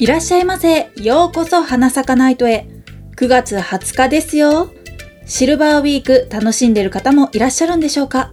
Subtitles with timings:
[0.00, 0.90] いらっしゃいませ。
[0.96, 2.66] ようこそ花咲かナイトへ。
[3.16, 4.72] 9月20日ですよ。
[5.24, 8.32] シルバーウィーク楽しんでる方もいらっしゃるんでしょうか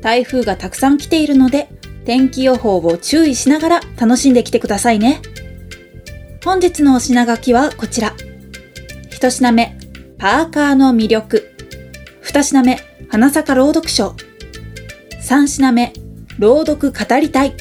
[0.00, 1.68] 台風がたくさん来ているので、
[2.04, 5.20] 天気予報を注意しながら楽しんできてくださいね。
[6.44, 8.14] 本日のお品書きはこちら。
[9.10, 9.76] 一品目、
[10.16, 11.56] パーカーの魅力。
[12.20, 14.14] 二品目、花坂朗読賞。
[15.20, 15.92] 三品目、
[16.38, 17.54] 朗読語りたい。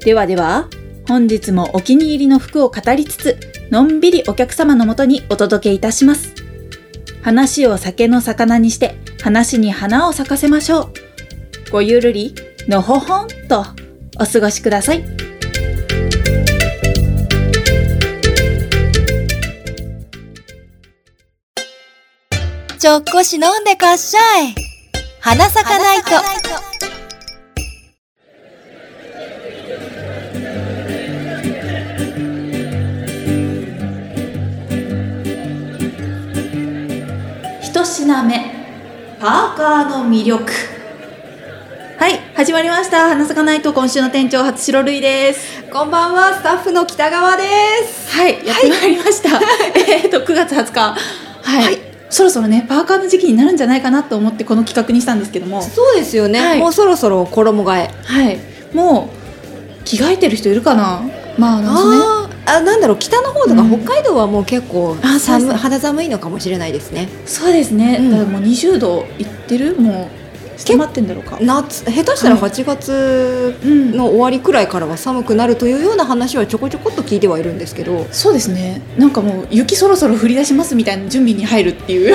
[0.00, 0.68] ではでは、
[1.12, 3.38] 本日もお気に入りの服を語りつつ、
[3.70, 6.32] のんびりお客様のもとにお届けいたします。
[7.20, 10.92] 話を酒の魚にして、話に花を咲かせましょう。
[11.70, 12.34] ごゆるり、
[12.66, 13.66] のほほんと、
[14.18, 15.04] お過ごしください。
[22.78, 24.54] ちょっこし飲んでかっしゃい。
[25.20, 26.91] 花咲かないと。
[37.92, 38.34] 品目
[39.20, 40.50] パーカーの魅力。
[41.98, 43.10] はい始まりました。
[43.10, 45.62] 花咲かないと今週の店長初白類です。
[45.64, 47.42] こんばんは、スタッフの北川で
[47.86, 48.16] す。
[48.16, 49.38] はいやってまいりました、
[49.76, 50.80] えっと9月20日。
[50.80, 51.78] はい、はい。
[52.08, 55.60] そろそろねパーカーの時期になるんじゃないかなと思ってこの企画にしたんですけども。
[55.60, 56.58] そうですよね、はい。
[56.58, 57.90] もうそろそろ衣替え。
[58.04, 58.38] はい。
[58.72, 59.10] も
[59.80, 61.02] う着替えてる人いるかな。
[61.36, 63.82] まああのそのねあなんだろう、北の方とかうん。
[63.82, 65.56] 北海道はもう結構寒です。
[65.56, 67.08] 肌寒いのかもしれないですね。
[67.24, 68.10] そうですね、うん。
[68.10, 69.76] だからもう20度いってる？
[69.80, 70.10] も
[70.56, 71.38] う下回ってんだろうか。
[71.40, 73.96] 夏、下手したらはい8月うん。
[73.96, 78.06] の終わりくらいからは寒くなるというような話はちょこちょこっと聞いてはいるんですけど。
[78.10, 78.82] そうですね。
[78.98, 82.14] なんかもう雪そろそろ降り出しますみたいな準備に入るっていう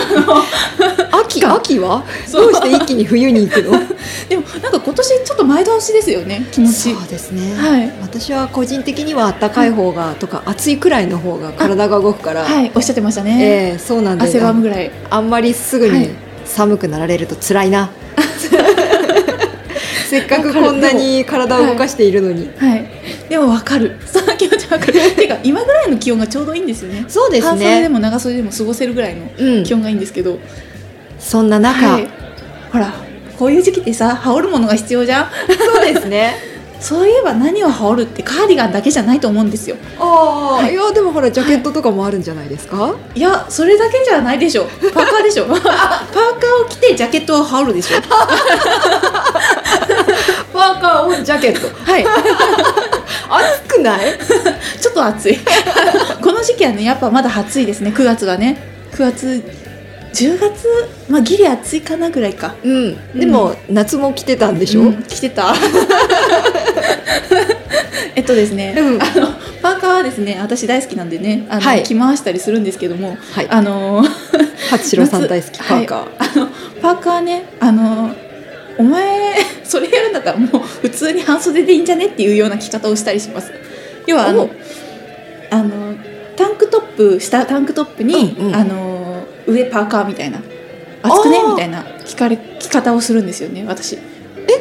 [1.38, 1.56] 秋、か。
[1.56, 2.04] 秋は？
[2.28, 2.44] そう。
[2.44, 3.72] どうして一気に冬に行くの？
[4.30, 6.94] でもなんか今年ちょっと前倒しですよね気持ち。
[6.94, 7.54] そうですね。
[7.56, 7.92] はい。
[8.02, 13.38] 私は個人的には暖かい方が、とか暑いくらいの方が体が動くから、はいおっしゃってましたね、
[13.72, 14.30] ええそうなんです。
[14.38, 14.92] 汗ばむぐらい。
[15.10, 16.00] あんまりすぐはい。
[16.00, 16.10] に
[16.46, 17.90] 寒くなられると辛いな。
[20.10, 22.50] せっかくこんなに体を動かしているのに。
[22.58, 22.86] はい。
[23.30, 23.98] でもわかる。
[24.06, 24.94] その気持ちわかる。
[25.16, 27.04] ていうか今ぐらいの気温がちょうどいいんですよね。
[27.10, 27.90] そうです半袖でね。
[27.90, 29.64] も長袖でも過ごせるぐらいのうん。
[29.66, 29.74] 気。
[29.74, 30.40] 温がいいんですけど、
[31.20, 32.08] そんな中、はい。
[32.72, 32.94] ほら
[33.38, 35.30] こういう時期ってさ羽織るものが必要じゃん。
[35.74, 36.36] そうですね。
[36.80, 39.76] そういえば何を羽織るってカーディガンだけじゃないと思うんですよ。
[40.00, 40.74] ああ、はい。
[40.74, 42.94] い、やでもほらジャケットとかもあるんじゃないですか？
[43.16, 44.66] いやそれだけじゃないでしょ。
[44.94, 45.46] パーカーでしょ。
[45.50, 47.98] パーカーを着てジャケットを羽織るでしょ。
[50.54, 51.68] パーカーオンジャケット。
[51.92, 52.06] はい。
[53.30, 54.18] 暑くない？
[54.80, 55.40] ちょっと暑い。
[56.22, 57.92] この時期はねやっぱまだ暑いですね。
[57.96, 58.62] 9月はね。
[58.94, 59.44] 9月
[60.14, 60.68] 10月
[61.10, 62.56] まあギリ暑いかなぐらいか。
[62.64, 63.20] うん。
[63.20, 64.82] でも、夏も着てたんでしょ？
[64.82, 65.04] うん。
[65.04, 65.54] 着てた。
[68.16, 69.02] えっとですね、うん。
[69.02, 69.28] あの
[69.62, 71.84] パーカーはですね私大好きなんでねあの、はい。
[71.84, 73.48] 着回したりするんですけども、はい。
[73.50, 74.04] あの
[74.72, 75.60] 初城さん大好き。
[75.60, 76.00] パーカー。
[76.00, 76.48] はいあの
[76.82, 78.12] パーカーねあの
[78.78, 83.52] お前 それやるんだったらもう普通に半袖でいいんじゃねっていうような着方をしたりします。
[84.06, 84.50] 要はあのお。
[85.50, 85.96] あの
[86.36, 88.56] タンクトップ下タンクトップに、うんうん。
[88.56, 88.97] あの
[89.48, 90.40] 上パーカーみたいな。
[91.04, 91.40] 暑くね？
[91.50, 91.84] みたいな。
[92.06, 93.96] 着かれ着方をするんですよね私。
[93.96, 94.00] え、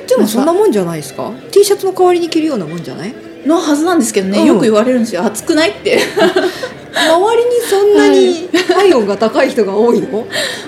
[0.06, 3.14] でもそんなもんじゃないですか？T シャツの代わりに着るようなもんじゃない？
[3.46, 4.46] のはずなんですけどね、うん。
[4.46, 5.24] よく言われるんですよ。
[5.24, 5.98] 暑くないって
[6.96, 10.26] 周りにそんなに体温が高い人が多いの？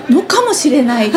[0.09, 1.11] のかもしれない。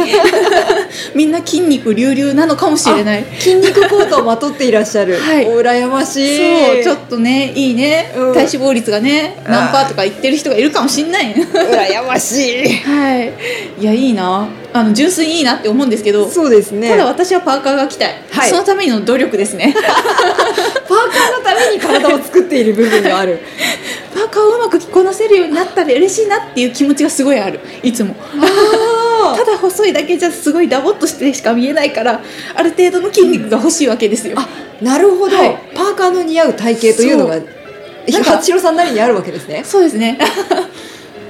[1.15, 3.25] みんな筋肉隆々なのかもしれない。
[3.39, 5.17] 筋肉コートをまとっていらっしゃる。
[5.19, 5.47] はい。
[5.47, 6.39] お羨ましい。
[6.39, 8.35] そうちょっとねいいね、うん。
[8.35, 11.35] 体脂肪率がね何パーとか言ってる人がいるかもしんない。
[11.35, 12.69] 羨ましい。
[12.89, 13.33] はい。
[13.79, 16.91] いやいいなあの純粋にいいなって思うんですけど、そうですね。
[16.91, 18.51] ただ私はパーカーが着たい、はい。
[18.51, 19.75] そのための努力ですね。
[19.77, 23.39] パーカーのために体を作っている部分がある。
[24.15, 27.61] パーカーをうまく着こなせるようになったら嬉しいなっていう気持ちがすごいある。
[27.83, 28.17] いつも。
[28.41, 32.21] あ ただ細いだけじゃすごいダボっとしてしか見えないから
[32.55, 34.49] ある程度の筋肉が欲しいわけですよ、あ、
[34.81, 35.59] なるほど、はい。
[35.75, 37.37] パーカーの似合う体型というのが
[38.11, 39.63] 八代さんなりにあるわけですね。
[39.65, 40.19] そうですね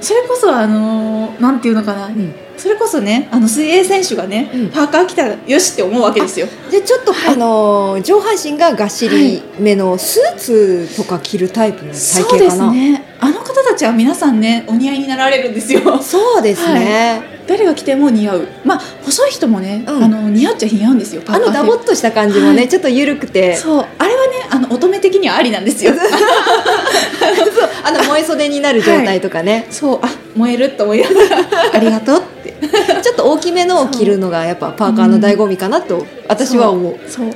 [0.03, 2.33] それこそあのーなんていうのかな、ん。
[2.57, 4.69] それこそねあの水泳選手がね、うん。
[4.69, 6.47] パーカー着たらよしって思うわけですよ。
[6.69, 7.33] でちょっと、はい。
[7.33, 12.71] あのー上半身ががっしりめのスーツとか着るタイプの体そうで型かな。
[12.71, 13.03] すね。
[13.19, 16.01] あの方たちは皆さんねお似合いになられるんですよ。
[16.01, 17.31] そうですね。
[17.45, 18.47] 誰が着ても似合う。
[18.63, 20.03] まあ細い人もね、うん。
[20.03, 22.69] あの似合っちゃ似合うんですよあのダボっとした感じもね、はい。
[22.69, 23.81] ちょっと緩くて、そう。
[23.81, 24.22] そうあれはね
[24.53, 25.93] あの乙女的にはありなんですよ。
[27.83, 31.37] あの燃え袖になる状態とかね、そうあ燃えると思いながら。
[31.73, 32.53] ありがとうって。
[33.01, 36.99] ちょっと大きめのを着るのがやっぱパーカーの醍醐味かなと私は思う。
[37.07, 37.35] そう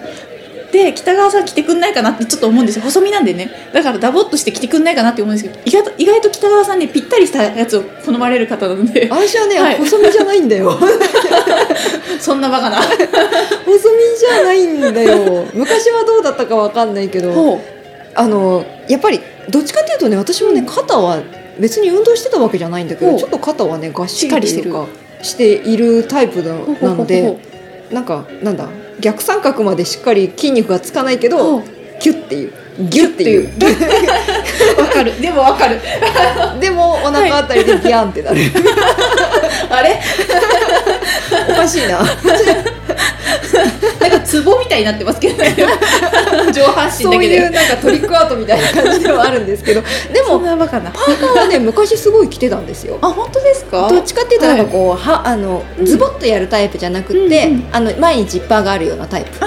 [0.78, 2.84] でで北川さん着てくんないかなってちょっと思うんですよ。
[2.84, 3.50] 細身なんでね。
[3.74, 9.08] だからダボっとして着てくんないかなって思うんですけど意外と意外と北川さんねぴったりしたやつを好まれる方なので。
[9.10, 9.78] 私はね、はい。
[9.78, 10.78] 細身じゃないんだよ。
[12.22, 12.78] そんなバカな。
[12.86, 12.94] 細
[13.66, 15.46] 身じゃないんだよ。
[15.54, 17.62] 昔はどうだったかわかんないけどほ
[18.14, 19.20] あのやっぱり
[19.50, 21.22] どっちかっていうとね私もね肩は
[21.60, 24.88] 別に運動してたわけじゃないんだけどちょっと肩はねがっしりしてるというか
[25.24, 27.38] しているタイプなので
[27.92, 28.70] なんかなんだ
[29.00, 31.64] 逆三角までしっかり筋肉がつかないけほどう
[32.00, 32.54] キュッていう。
[32.80, 33.50] ギュッていう。
[34.80, 35.20] わかる。
[35.20, 35.80] でもわかる。
[36.62, 38.38] でもお腹あたりでギャンってなる。
[39.70, 40.00] あれ？
[41.50, 42.00] おかしいな
[44.28, 45.56] ツボみたいになってますけどね。
[46.54, 47.36] 上半身そうだけで。
[47.36, 49.82] いうなんかトリックアートみたいな感じではあるんですけど。
[50.14, 52.98] でそんもパーカーはね昔すごい着てたんですよ。
[53.02, 53.88] あ本当ですか？
[53.90, 55.86] どっちかっていうとなんかこう、はあのうん。
[55.86, 57.68] ズボッとやるタイプじゃなくって、うんうん。
[57.72, 59.40] あの前にジッパーがあるようなタイプ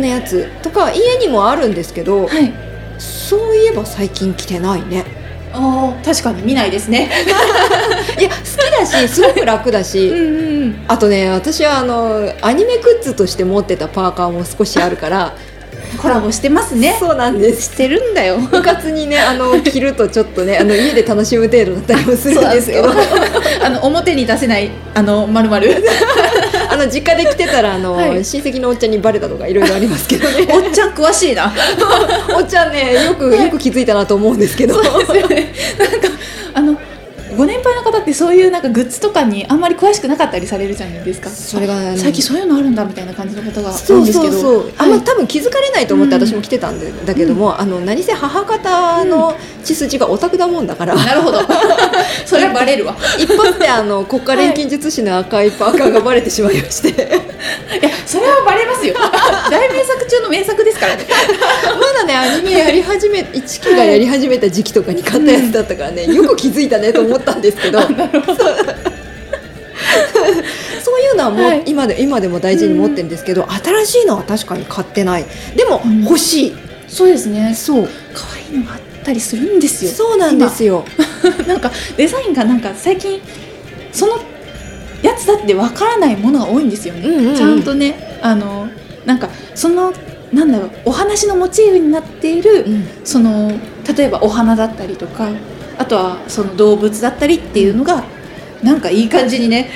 [0.00, 2.52] のやつとか家にもあるんですけど、はい。
[2.98, 5.04] そういえば最近着てないね
[5.56, 7.10] あー確かに見ないですね。
[8.18, 10.14] いや好きだしすごく楽だし、んう
[10.66, 15.34] んあとね私はあのアニメグッズとして持ってたパーカーも少しあるから
[16.00, 16.96] コラボしてますね。
[16.98, 17.72] そうなんです。
[17.72, 18.38] してるんだよ。
[18.38, 22.90] 部活にねあの着るとちょっとねあの家で楽しむ程度だったりもするんですけど。
[23.62, 25.82] あの表に出せないあのまるまる
[26.76, 28.24] あの実家で着てたらあの、はい。
[28.24, 30.46] 親戚のおっちゃんにバレたとかいろいろありますけどね。
[30.52, 31.52] おっちゃん詳しいな。
[32.36, 35.52] おっちゃんねよくよく気づいたなと思うんですけど、そうですよね。
[35.78, 36.08] なんか
[36.54, 36.78] あの
[37.36, 41.30] ご年配の方ってそういうなんかグッズとかにあんまり詳しくなかったりされるじゃないですか。
[41.30, 44.36] それがね最近そういうのあるんだみたいな感じのことが多そいんですけど。
[44.36, 51.40] うそうそう、あんまはい多分気づかれないと思ってうん私も着てたんでだけども、あの何せ母方の血筋がオタクだもんだから、なるほど。
[52.24, 52.96] それはバレるわ。
[53.18, 56.88] 一発であの国家錬金術師の赤いパーカーがバレてしまいまして。
[56.88, 58.94] いやそれはバレますよ。
[59.50, 61.06] 大名作中の名作ですからね。
[61.80, 67.80] まだねアニメやり始め一期がやり始めた時期とかに買ったやつだったからね、よく気づいたねと思ったんですけど。
[67.82, 67.92] そう。
[71.06, 71.62] いうのはもう、はい。
[71.66, 75.24] 今で今でも大事に持ってるんですけど、新しいのは確かに買ってない。
[75.56, 76.02] でも、うん。
[76.02, 76.56] 欲しい。
[76.88, 77.54] そうですね。
[77.54, 77.88] そう。
[78.14, 79.90] 可愛いのがあったりするんですよ。
[79.90, 80.84] そうなんですよ。
[81.24, 83.20] 今 なんかデザインがなんか最近
[83.92, 84.18] その
[85.02, 87.36] やつだってわからないものが多いんですよね、うんうんうん。
[87.36, 88.68] ちゃんとねあの
[89.04, 89.92] なんかその
[90.32, 92.88] なんだろうお話のモチーフになっている、うん。
[93.04, 93.52] その
[93.96, 95.30] 例えばお花だったりとか
[95.78, 98.04] あとはその動物だったりっていうのが、
[98.62, 99.70] なんかいい感じにね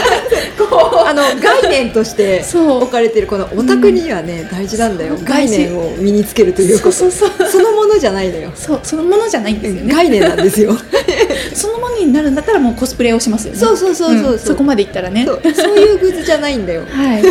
[0.58, 5.16] こあの概念として置かれてるこのオタクにはね、大事なんだよ。
[5.22, 6.92] 概念を身につけるということ。
[6.92, 7.48] そうそうそう。
[7.48, 8.50] そのものじゃないのよ。
[8.54, 8.80] そう。
[8.82, 9.94] そのものじゃないんですよね。
[9.94, 10.76] 概念なんですよ。
[11.54, 13.58] そのものになるんだったらもうコスプレをしますよね。
[13.58, 14.34] そうそうそうそうそう。
[14.34, 14.38] ん。
[14.38, 15.24] そこまでいったらね。
[15.24, 15.40] そう。
[15.54, 16.82] そういうグッズじゃないんだよ。
[16.90, 17.22] はい。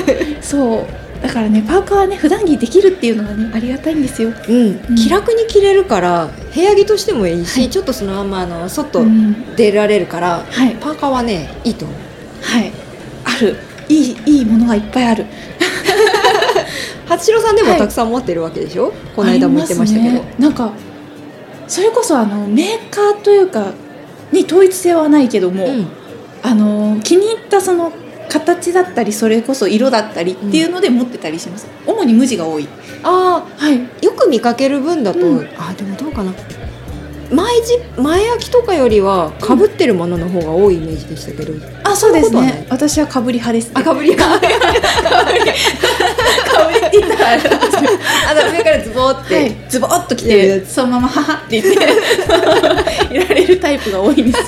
[0.41, 7.69] そうだからねパーカーはね普段着できるっていうのがねありがたいんですよ、うん、気楽に着れるから部屋着としてもいいし、はい。
[7.69, 9.55] ちょっとそのままあの外うん。
[9.55, 10.75] 出られるから、はい。
[10.75, 11.97] パーカーはねいいと思う。
[12.41, 12.71] はい。
[13.25, 13.57] ある。
[13.89, 15.25] いいいいものがいっぱいある。
[17.07, 20.33] 初代さんでもはいたくさん持ってるわけでしょ、この間も言ってましたけど、ね。
[20.39, 20.71] なんか
[21.67, 23.73] それこそあのメーカーというか
[24.31, 25.87] に統一性はないけども、うん。
[26.41, 27.91] あの気に入ったその
[28.29, 32.67] 形だったりそれこそ色だったりっていうので持ってたりします、主に無地が多い。
[33.03, 33.79] あはい。
[33.79, 35.49] あよく見かける分だと、うん。
[35.57, 36.33] あでもどうかな
[37.31, 41.53] 前じ前焼きとかよりはかぶってるものの方が多いイメージでしたけど、
[41.83, 42.65] あそうですね。
[42.69, 44.55] 私はかぶり派です、ね、あかぶりがかぶりっ
[46.91, 47.43] て言ったらあの
[48.51, 51.85] 上からズボーって、はい、ズボッときてそのまま「はは」って言って。
[53.11, 54.45] いられるタイプが多いんですよ。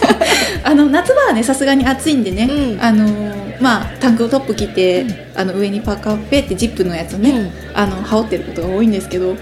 [0.64, 2.82] あの夏場はねさすがに暑いんでね、うん。
[2.82, 5.04] あのーまあタンクトップ着て、
[5.36, 7.52] あの上にパーカーペってジップのやつをね、うん。
[7.74, 9.36] あの羽織ってることが多いんですけど。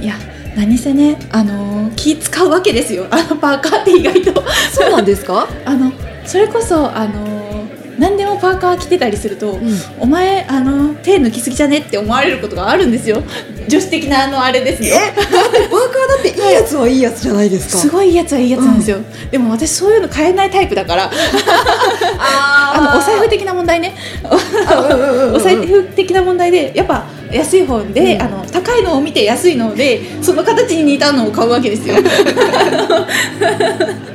[0.00, 0.14] いや
[0.56, 3.06] 何せね、あのー気使うわけですよ。
[3.10, 4.44] あのパーカーって意外と。
[4.72, 5.92] そうなんですか、 あの
[6.24, 7.44] それこそあのー
[7.98, 9.78] 何でもパーカー着てたりすると、うん。
[10.00, 13.22] お前あの手抜きすぎじゃねって思われることがあるんですよ。
[13.68, 14.96] 女子的なあのあれですよ。
[14.96, 17.78] パーカーだっていいやつはいいやつじゃないですか。
[17.78, 18.98] すごいいいやつはいいやつなんですよ、
[19.30, 21.10] でも私そういうの買えないタイプだから。
[22.18, 23.94] あのお財布的な問題ね。
[25.32, 28.22] お財布的な問題でやっぱ安い方で、うん。
[28.22, 31.96] あの高いのを見て安いのでその形に似たのを買うわけですよ。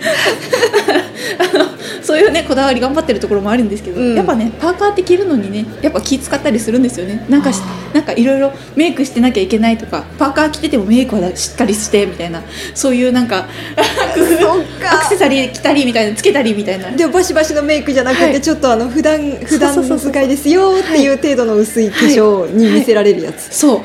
[1.38, 4.14] あのそういうねこだわり頑張ってるところもあるんですけど、うん。
[4.14, 7.24] やっぱねパーカーって着るのにねやっぱ気使ったりするんですよね。
[7.28, 7.50] なんか
[7.94, 12.42] なんかいろいろメイクしてなきゃいけないとかパーカー着ててもメイクはしっかりしてみたいな。
[12.74, 13.46] そういうなんか
[14.92, 16.16] アクセサリー着たりみたいな。
[16.16, 18.40] つけたりみたいなでもバシバシのメイクじゃなくて、はい。
[18.40, 21.90] ちょっとあの普段普段使いですよっていう程度の薄い。
[21.90, 23.80] 化粧に見せられるやつ、そう。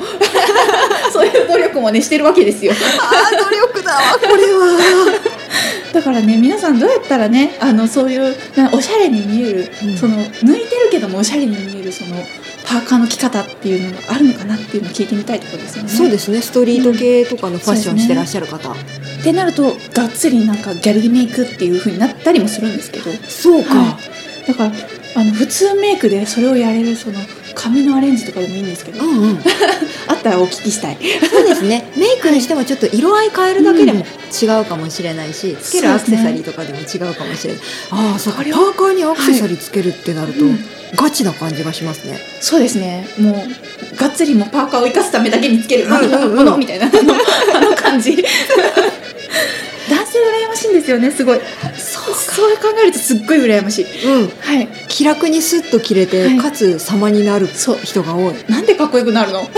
[1.12, 2.72] そういう努力もねしてるわけですよ。
[2.72, 5.35] あー努力だわこれは
[5.96, 9.96] だからね皆さんどうやったらねあのそういうなおしゃれに見える、うん。
[9.96, 12.16] その抜いてるけどもおしゃれに見えるその
[12.66, 15.88] パーカーの着方っていうのがあるのかなっていうのを聞いてみたいところですよね。
[15.88, 16.42] そうですね。
[16.42, 18.74] ストリート系とかのファッションしてらっしゃる方、っ
[19.24, 23.10] てなるとがっつりなんかギャルメイクっていう風になったりもするんですけど。
[23.26, 23.98] そうか、は
[24.48, 24.72] だから
[25.14, 27.20] あの普通メイクでそれをやれるその
[27.56, 29.40] 髪のアレンジとかでもいいんですけど、うんうん。
[30.06, 30.98] あったらお聞きしたい。
[31.28, 31.90] そうですね。
[31.96, 34.04] メイクにしてもちょっと色合い変えるだけでも
[34.40, 38.42] 違うかもしれないし、つけるアクセサリーとかでも違うかもしれない、ああそうか。
[38.42, 40.64] パーカーにアクセサリーつけるってなると、うん。
[40.94, 42.20] ガチな感じがしますね。
[42.40, 43.08] そうですね。
[43.18, 43.46] も
[43.92, 46.36] うがっつりもうパーカーを生かすためだけにつけるうんうんうん。
[46.36, 46.86] ものみたいな。
[46.86, 47.14] あの
[47.56, 48.22] あの感じ。
[49.88, 51.40] 男性羨ましいんですよねすごい
[52.14, 54.04] そう考えるとすっごい羨ましい。
[54.04, 54.28] うん。
[54.28, 54.68] はい。
[54.88, 56.38] 気楽にスッと着れて、はい。
[56.38, 58.34] かつ様になる人が多い。
[58.48, 59.40] なんでかっこよくなるの？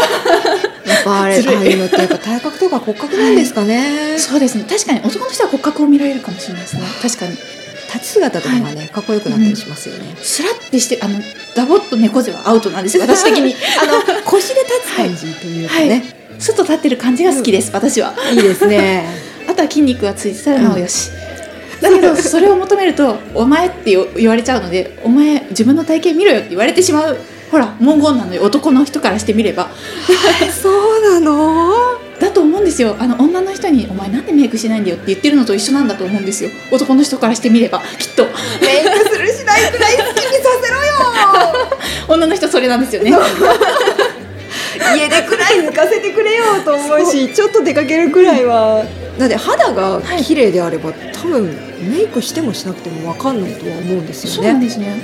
[0.88, 4.64] やっぱあれああいうのってやっぱ体格とか骨格なんですかね、 そうですね。
[4.68, 6.82] 確かに男の人は骨格を見られるかもしれないですね。
[7.02, 7.36] 確かに。
[7.88, 11.18] 立ち姿とかがね、かっこよくなったりしますよね、スラッてしてあの
[11.54, 13.54] ダボっと猫背はアウトなんですよ私的に。
[13.80, 15.88] あの腰で立つ感じというかはい。
[15.88, 16.04] ね、
[16.38, 18.14] スッと立ってる感じが好きです、私は。
[18.30, 19.06] いい、ですね。
[19.48, 21.08] あとは筋肉がついてたらなおよし、
[21.80, 27.16] だけどそれを求めると「お前」って言言われちゃうので「お前自分の体型見ろよ」って言われてしまう。
[27.50, 28.42] ほら文言なのよ。
[28.42, 29.70] 男の人からしてみれば。
[30.62, 31.72] そうなの？
[32.20, 32.96] だと思うんですよ。
[32.98, 36.50] あの女の人に「お前なんでメイクしないんだよ」って言ってるのと一緒なんだと思うんですよ。
[36.70, 38.24] 男の人からしてみればきっと。
[38.24, 38.32] メイ
[38.84, 40.88] クするしないくらい好きにさせろよ。
[42.08, 43.12] 女の人それなんですよね
[44.96, 48.84] 家でくらい抜かせてくれよと思うしちょっと出かけるくらいは。
[49.18, 51.46] だって肌が綺麗であれば、多分
[51.90, 55.02] メイクしてもしなくても分かんないとは思うんですそうよねなんですね。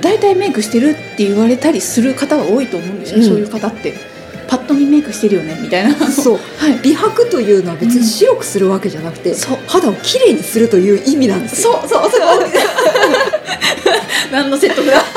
[0.00, 3.24] 大体メイクしてるって言われたりする方は多いと思うんですよ、うん。
[3.24, 3.94] そういう方って。
[4.48, 5.94] パッと見メイクしてるよねみたいな。
[6.10, 6.38] そう。
[6.56, 6.78] はい。
[6.82, 9.58] 美白というのは別に白くするわけじゃなくて、そう。
[9.66, 11.78] 肌をきれいにするという意味なんですよ。
[11.82, 12.20] そうそうそう。
[14.32, 15.04] 何の説得だ。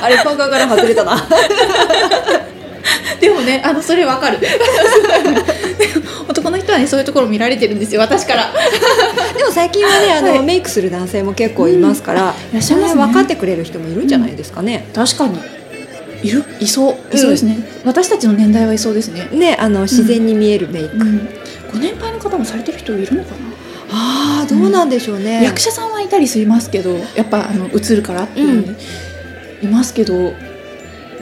[0.00, 1.16] あれパーカーから外れたな
[3.20, 4.38] でもねあのそれわかる。
[6.28, 8.52] 男の人はねそういうところ見られてるんですよ私から。
[9.36, 10.42] でも最近はねあの、はい。
[10.42, 13.04] メイクする男性も結構いますから、いらっしゃいますね。
[13.04, 15.38] 分かってくれる人もいるんじゃないですかね、確かに。
[16.22, 17.14] いるいそう。
[17.14, 21.28] いそうですね、私たちの年代はいそうですね、ねあの自然に見えるメイク、うん、
[21.72, 23.36] ご年配の方もされてる人いるのかな、
[23.90, 28.74] ああどうなんでしょうね、役者さんはいたりしますけどやっぱあの映るからっていうので、
[29.62, 30.34] いますけど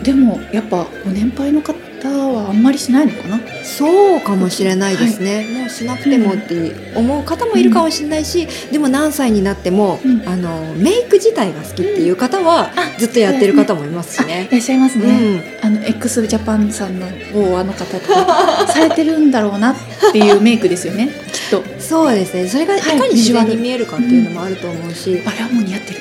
[0.03, 1.75] でもやっぱご年配の方
[2.07, 3.41] はあんまりしないのかな？
[3.65, 10.29] そうかもしれないですね、もうしなくてもって思う方もいるかもしれないし、でも何歳になっても、うん。
[10.29, 14.49] あのメイク自体が好きっていう方は、あずっとやってる方もいますしね。
[14.51, 14.53] い。
[14.53, 15.67] らっしゃいますね、うん。
[15.67, 19.77] あの x ジャパンさんの某あの方とかされてるんだろうなっ
[20.13, 21.09] ていうメイクですよね。
[21.33, 21.63] きっと。
[21.81, 22.49] そうですね。
[22.49, 22.81] それがい。
[22.81, 25.95] かに自然に見えるかっていうのもあると思うし、あれはもう似合って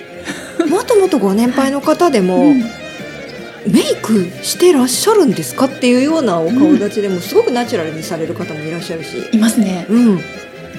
[0.59, 2.63] る、 もっともっとご年配の方でも、うん
[3.67, 9.85] メイクしてらっしゃるんですかっていうようなお顔立ちでもすごくナチュラルにされる方もいらっしゃるし、いますね。
[9.89, 10.19] うん、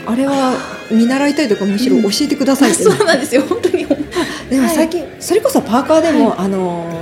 [0.06, 0.54] あれは
[0.90, 3.86] 見習いたいとかむしろ教えてくださいって、そうなんですよ本当に。
[4.50, 6.96] でも最近、それこそパーカーでも、あのー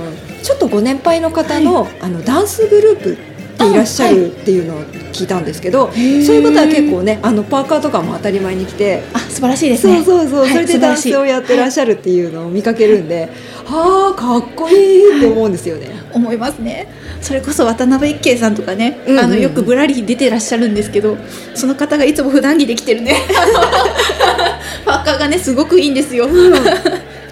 [0.45, 3.17] ちょっとご年配の方の,、あのダンスグループ
[3.55, 4.81] っていらっしゃるっていうのを
[5.11, 9.03] 聞いたんですけど、そういう方は結構ねあのパーカーとかも当たり前に来て。
[9.13, 13.29] あ素晴らしいですそうねそうそう、はいそれでダンスをやってらっしゃるっていうのを見かけるんで、
[13.65, 15.89] はあかっこいいって思うんですよね。
[16.13, 16.87] 思いますね。
[17.21, 19.19] それこそ渡辺一慶さんとかね、うんうん。
[19.19, 21.17] うんあのよくぶらり出てらっしゃるんですけど
[21.53, 23.15] その方がいつも普段着で着てるね。
[24.85, 26.27] パーカーがねすごくいいんですよ、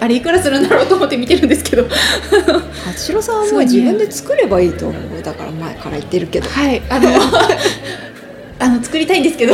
[0.04, 1.88] あれいくらするんだろうと思って見てるんですけど。
[1.88, 5.22] 八代さんはもそう自分で作ればいいと思う。
[5.24, 6.50] だから前から言ってるけど。
[6.50, 7.10] はいあの
[8.60, 9.54] あの作りたいんですけど、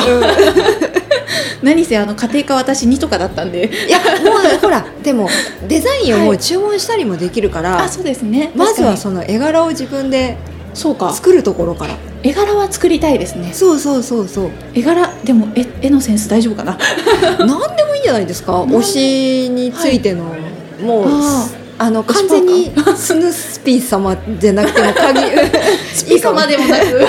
[1.64, 3.70] 何せあの家庭科私2とかだったんで。
[3.88, 5.30] いやもうほらでも
[5.68, 8.52] デザインをもう注文したりもできるから、あそうですね。
[8.56, 10.36] まずはその絵柄を自分でに
[10.74, 11.14] そうか。
[11.14, 13.52] 作るところから絵柄は作りたいですね。
[13.54, 14.50] そうそうそうそう。
[14.74, 16.78] 絵柄でも絵絵のセンス大丈夫かな？
[17.40, 18.62] 何でもいいんじゃないですか？
[18.64, 20.36] 推しについての、
[20.82, 21.48] もうあ
[21.78, 25.20] あの完全に スヌスピー様じゃなくても鍵。
[25.96, 26.84] スピーカーまでもなく。
[26.86, 27.06] で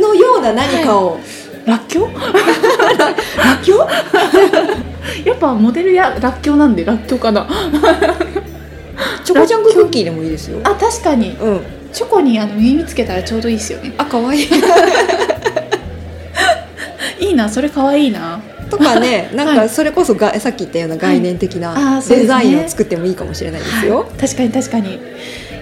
[0.00, 1.18] のような何かを、
[1.66, 2.08] らっきょう？
[3.38, 5.28] らっきょう？
[5.28, 7.46] やっぱモデルやらっきょうなんでらっきょうかな
[9.24, 10.58] チョコジャンククッキーでもいいですよ。
[10.64, 11.36] あ確かに。
[11.40, 11.60] うん。
[11.92, 13.92] チョコにあの耳つけたらちょうどいいですよね。
[13.98, 14.48] あ可愛い。
[17.20, 18.40] いいなそれかわいいな。
[18.70, 19.56] とかね なんはい。
[19.56, 24.98] かそれこそがさっき言ったような概念的なデザインを作ってもいいかもしれないですよ、確かに確かに。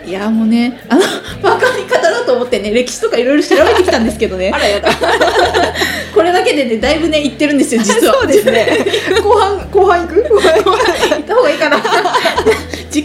[0.06, 1.02] いやもうねあの
[1.42, 4.50] バカに語ろうと思ってね歴史とかいろいろ調べてきたんですけどね。
[4.54, 4.88] あらやだ。
[6.14, 8.14] これだけでねだいぶね言ってるんですよ実は。
[8.14, 8.86] そうですね。
[9.22, 10.22] 後半後半行く？
[10.28, 10.70] 後半行く
[11.10, 11.76] 言った方がいいかな。
[11.78, 11.86] 次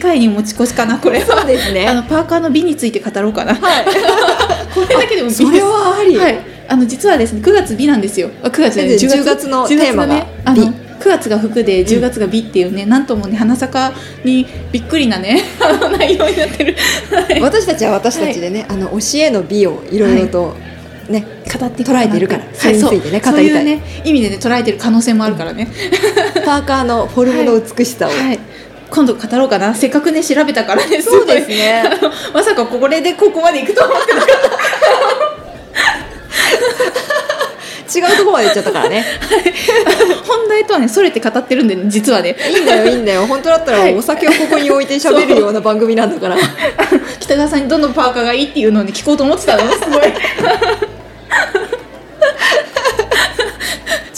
[0.03, 1.87] 回に持ち越しかなこれそうですね。
[1.87, 3.55] あのパーカーの美について語ろうかな。
[3.55, 3.85] はい。
[4.75, 5.43] これだけでも美です。
[5.43, 8.29] それはあり、はい、あの実はですね9月美なんですよ。
[8.43, 10.15] あ9月じゃないで10月の10テーマが。
[10.15, 13.91] ねあの9月が服で10月が美っていうね、なんともね花坂
[14.23, 15.41] にびっくりなね
[15.99, 16.75] 内容になってる。
[17.11, 17.41] はい。
[17.41, 20.55] 私たちは私たちでね、あの教えの美をいろいろと
[21.09, 21.25] ね、
[21.59, 22.05] 語っていこうかな。
[22.05, 22.53] 捉えているからはい。
[22.53, 23.33] それについてね語りたい。
[23.33, 25.67] そういうね意味でね捉えてる可能性もあるからね、
[26.45, 28.39] パーカーのフォルムの美しさを、はい
[28.93, 29.73] 今度語ろうかな。
[29.73, 31.01] せっかくね調べたからね。
[31.01, 31.83] そうですね。
[32.31, 34.35] まさかこれでここまでいくと思ってなかった。
[37.95, 39.03] 違うところまで行っちゃったからね。
[40.27, 42.35] 本題とはねそれて語ってるんで、ね、実はね。
[42.51, 43.25] いいんだよいいんだよ。
[43.25, 43.93] 本当だったはい。
[43.93, 46.37] らお酒をここに置いて喋るような番組なんだから。
[47.19, 49.65] 北川さんにどのパーカーがいいっていうのをね聞こうと思ってたの。
[49.65, 50.01] ねすごい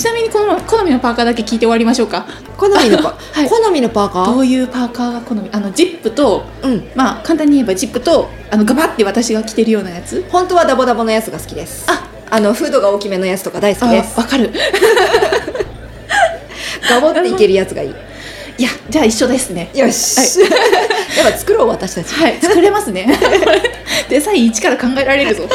[0.05, 2.27] ちなみにこの好みのパーカーだけ聞いて終わりましょうか。
[2.57, 3.49] 好みのパ、 はい。
[3.49, 4.33] 好みのパーカー？
[4.35, 5.49] どういうパーカーが好み？
[5.51, 6.87] あのジップとうん。
[6.93, 10.23] まあ簡単に言えばジップとあのガバって私が着てるようなやつ。
[10.29, 11.85] 本当はダボダボのやつが好きです。
[11.87, 14.15] ああのフードが大きめのやつとか大好あきです。
[14.19, 14.51] わかる。
[16.87, 17.89] ガボっていけるやつがいい。
[18.59, 19.71] いやじゃあ一緒ですね。
[19.73, 20.45] よし、や
[21.27, 22.13] っぱ作ろう私たち。
[22.13, 23.07] はい作れますね。
[24.07, 25.49] デザイン一から考えられるぞ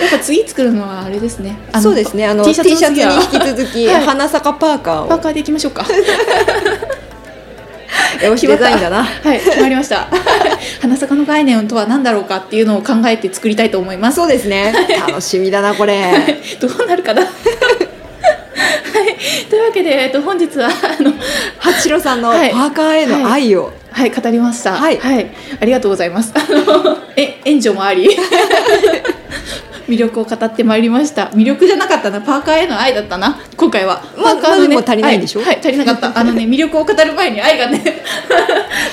[0.00, 1.56] やっぱ次作るのはあれですね。
[1.80, 2.26] そうですね。
[2.26, 4.04] あの T T シシャツにャツの次は引き続き、はい。
[4.04, 5.08] 花坂パーカーを。
[5.08, 5.86] パーカーでいきましょうか。
[8.22, 9.04] よしデザインだな。
[9.04, 10.06] はい、決まりました。
[10.80, 14.16] 花坂の概念とは何だろうかっていうのを考えて作りたいと思います。
[14.16, 14.72] そうですね。
[15.08, 16.02] 楽しみだなこれ。
[16.60, 17.22] どうなるかな。
[17.22, 17.30] はい、
[19.48, 21.12] というわけで、えっと、本日は、あの、
[21.58, 22.52] 八代さんのパはい。
[22.52, 24.74] ーカーへの愛を、はい、語りました。
[24.74, 25.00] はい。
[25.60, 26.32] ありがとうございます。
[26.34, 28.08] あの、え、援助もあり。
[29.88, 31.26] 魅力を語ってまいりました。
[31.34, 34.02] 魅力じゃなかったな、パーカーへの愛だったな、今回は。
[34.16, 35.40] まあパーカーのねま足りないんでしょ？
[35.40, 36.12] はい、はい足りなかった。
[36.18, 37.82] あのね、魅力を語る前に愛がね、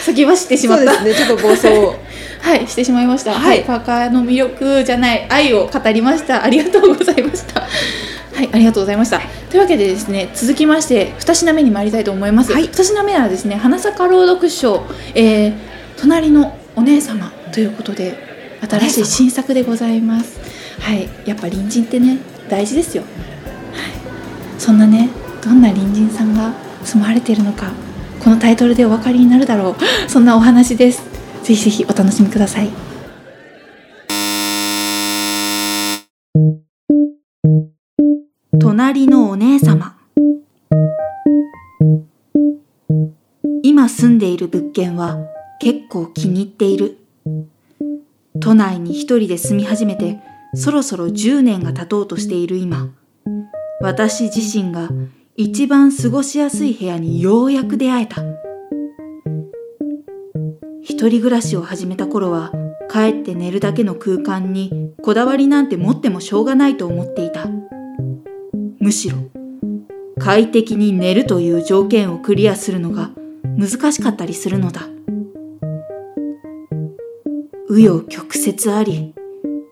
[0.02, 0.94] 先走ってしまった。
[0.96, 1.68] そうですねちょっと暴走
[2.42, 3.32] はい、してしまいました。
[3.34, 6.44] ははいい、パーカーの魅力じゃない愛を語りました。
[6.44, 7.62] ありがとうございました。
[7.62, 9.20] はい、ありがとうございました。
[9.52, 12.54] というわけでですね、続きまして二品目に参りたいと思います。
[12.54, 14.84] はい二品目はですね、花坂朗読賞、
[15.16, 15.54] えー、
[16.00, 18.16] 隣のお姉様ということで
[18.70, 20.39] 新しい新作でございます。
[20.80, 22.18] はい、やっぱ隣人ってね
[22.50, 23.04] 大事ですよ。
[23.04, 23.12] はい、
[24.58, 25.10] そんなね
[25.44, 27.72] どんな隣人さんが住まわれているのか
[28.20, 29.76] このタイトルでお分かりになるだろう。
[30.10, 31.04] そんなお話です。
[31.44, 32.70] ぜひぜひお楽しみください。
[38.60, 39.98] 隣のお姉様
[43.64, 45.18] 今住んでいる物件は
[45.60, 46.98] 結構気に入っている
[48.40, 50.20] 都内に一人で住み始めて
[50.54, 52.90] そろそろ10年が経とうとしている今
[53.82, 54.90] 私自身が
[55.36, 58.22] 一番過ごしやすい部屋にようやく出会えた。
[60.82, 62.52] 一人暮らしを始めた頃は
[62.92, 67.48] 帰って寝るだけの空間にこだわりなんて持ってもしょうがないと思っていた。
[68.80, 69.18] むしろ
[70.20, 73.12] 快適に寝るという条件をクリアするのが
[73.58, 74.82] 難しかったりするのだ。
[77.70, 79.14] 紆余曲折あり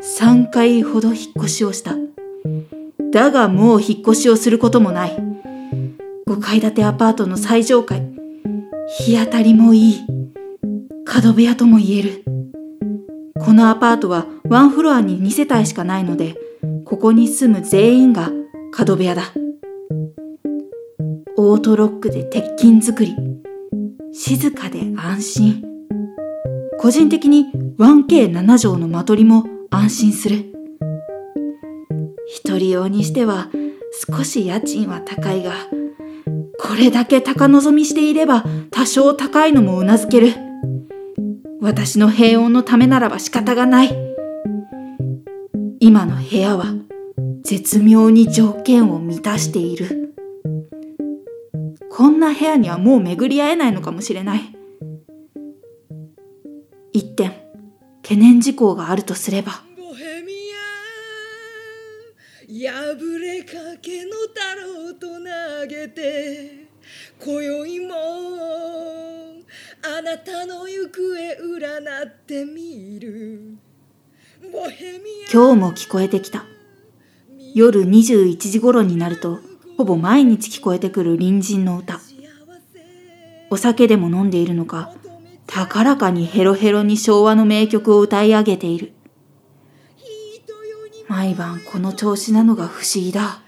[0.01, 1.95] 3回ほど引っ越しをした。
[3.11, 5.17] だがもう引っ越しをすることもない。
[6.27, 8.03] 5階建てアパートの最上階。
[8.99, 10.07] 日当たりもいい。
[11.05, 12.23] 角部屋とも言える。
[13.39, 16.35] このアパートはワンフロアに2世帯しかないので
[16.85, 18.31] ここに住む全員が
[18.71, 19.33] 角部屋だ。
[21.37, 23.15] オートロックで鉄筋作り。
[24.11, 25.63] 静かで安心。
[26.79, 27.45] 個人的に
[27.77, 30.53] 1K7 畳の間取りも安心する。
[32.27, 33.49] 一人用にしては
[34.07, 35.53] 少し家賃は高いが
[36.59, 40.33] これだけ高望みしていれば多少高いのもうなずける。
[41.61, 43.89] 私の平穏のためならば仕方がない。
[45.79, 46.65] 今の部屋は
[47.43, 50.13] 絶妙に条件を満たしている。
[51.89, 54.41] こんな部屋にはもう巡り合えないのかもしれない。
[56.93, 57.31] 一点。
[58.07, 59.61] 懸念事項があるとすれば破
[63.19, 66.67] れかけの太郎と投げて
[67.19, 67.95] 今宵も
[69.83, 71.01] あなたの行方
[71.57, 73.57] 占ってみる
[75.33, 76.45] 今日も聞こえてきた。
[77.53, 79.39] 夜21時頃になると、
[79.77, 81.99] ほぼ毎日聞こえてくる隣人の歌。
[83.49, 84.93] お酒でも飲んでいるのか、
[85.47, 88.93] 高らかにヘロヘロに昭和の名曲を歌い上げている。
[91.07, 93.41] 毎晩この調子なのが不思議だ。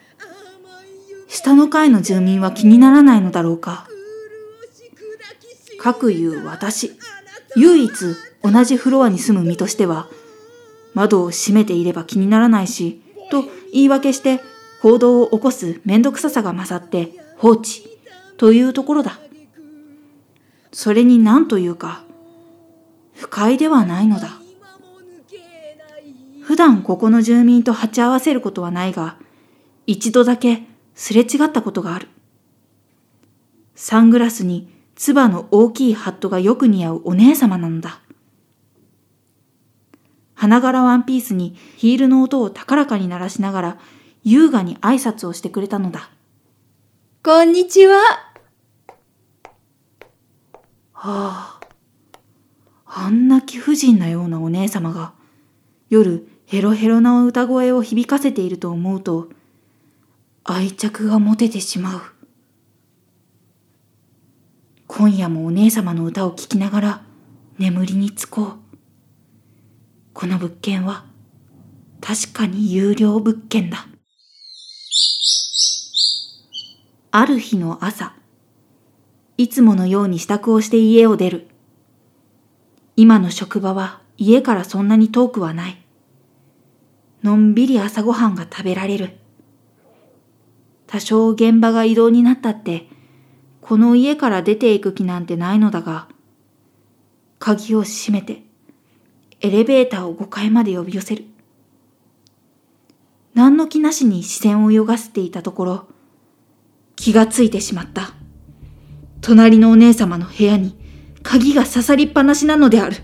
[1.27, 3.87] 下の階の住民は気にならないのだろうか。
[5.77, 6.93] かくいう私、
[7.55, 7.91] 唯一
[8.43, 10.07] 同じフロアに住む身としては、
[10.93, 14.39] 窓を閉めていれば気にならないし、と言い訳して
[14.81, 17.87] 行動を起こすめんどくささが勝って放置
[18.37, 19.19] というところだ。
[20.81, 22.05] それに何というか、
[23.13, 24.29] 不快ではないのだ。
[26.41, 29.17] 普段ここの住民と鉢合わせることはないが、
[29.87, 30.63] 一度だけ
[30.95, 32.07] すれ違ったことがある。
[33.75, 37.99] サングラスにつばの大きいハットがよく似合うお姉様なのだ。
[40.33, 43.77] 花柄ワンピースにヒールの音を高らかに鳴らしながら
[44.23, 46.09] 優雅に挨拶をしてくれたのだ。
[47.21, 48.28] こんにちは。
[51.01, 51.61] はあ、
[52.85, 55.13] あんな貴婦人なようなお姉様が
[55.89, 59.29] 夜ヘロヘロな歌声を響かせていると思うと
[60.43, 62.01] 愛着が持ててしまう。
[64.87, 67.01] 今夜もお姉様の歌を聴きながら
[67.57, 68.77] 眠りにつこう。
[70.11, 71.05] この物件は
[72.01, 73.87] 確かに有料物件だ。
[77.11, 78.15] ある日の朝、
[79.39, 81.47] いつものように支度をして家を出る。
[82.97, 85.81] 今の職場は家からそんなに遠くはない。
[87.23, 89.17] のんびり朝ごはんが食べられる。
[90.87, 92.89] 多少現場が移動になったって、
[93.61, 96.09] この家から出ていく気なんてないのだが、
[97.39, 98.43] 鍵を閉めて、
[99.39, 101.23] エレベーターを5階まで呼び寄せる。
[103.35, 105.87] 何の気なしに視線を泳がせていたところ、
[106.97, 108.18] 気がついてしまった。
[109.21, 110.77] 隣のお姉様の部屋に
[111.23, 112.97] 鍵が刺さりっぱなしなのである。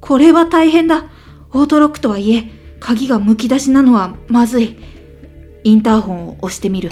[0.00, 1.06] これは大変だ。
[1.52, 4.76] オートロックとはいえ、鍵がむき出しなのはまずい。
[5.64, 6.90] インターホンを押してみる。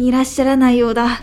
[0.00, 1.20] いらっしゃらないようだ。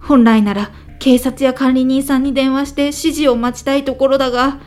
[0.00, 4.60] 本来なら警察や管理人さんに電話して指示を待ちたいところだが、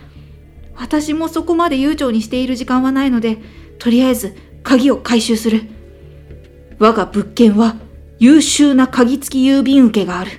[0.75, 3.39] 私もそこまで悠長にしている時間はないので、
[3.79, 4.35] とりあえず
[4.67, 5.61] 鍵を回収する。
[6.77, 7.77] 我が物件は
[8.19, 10.31] 優秀な鍵付き郵便受けがある。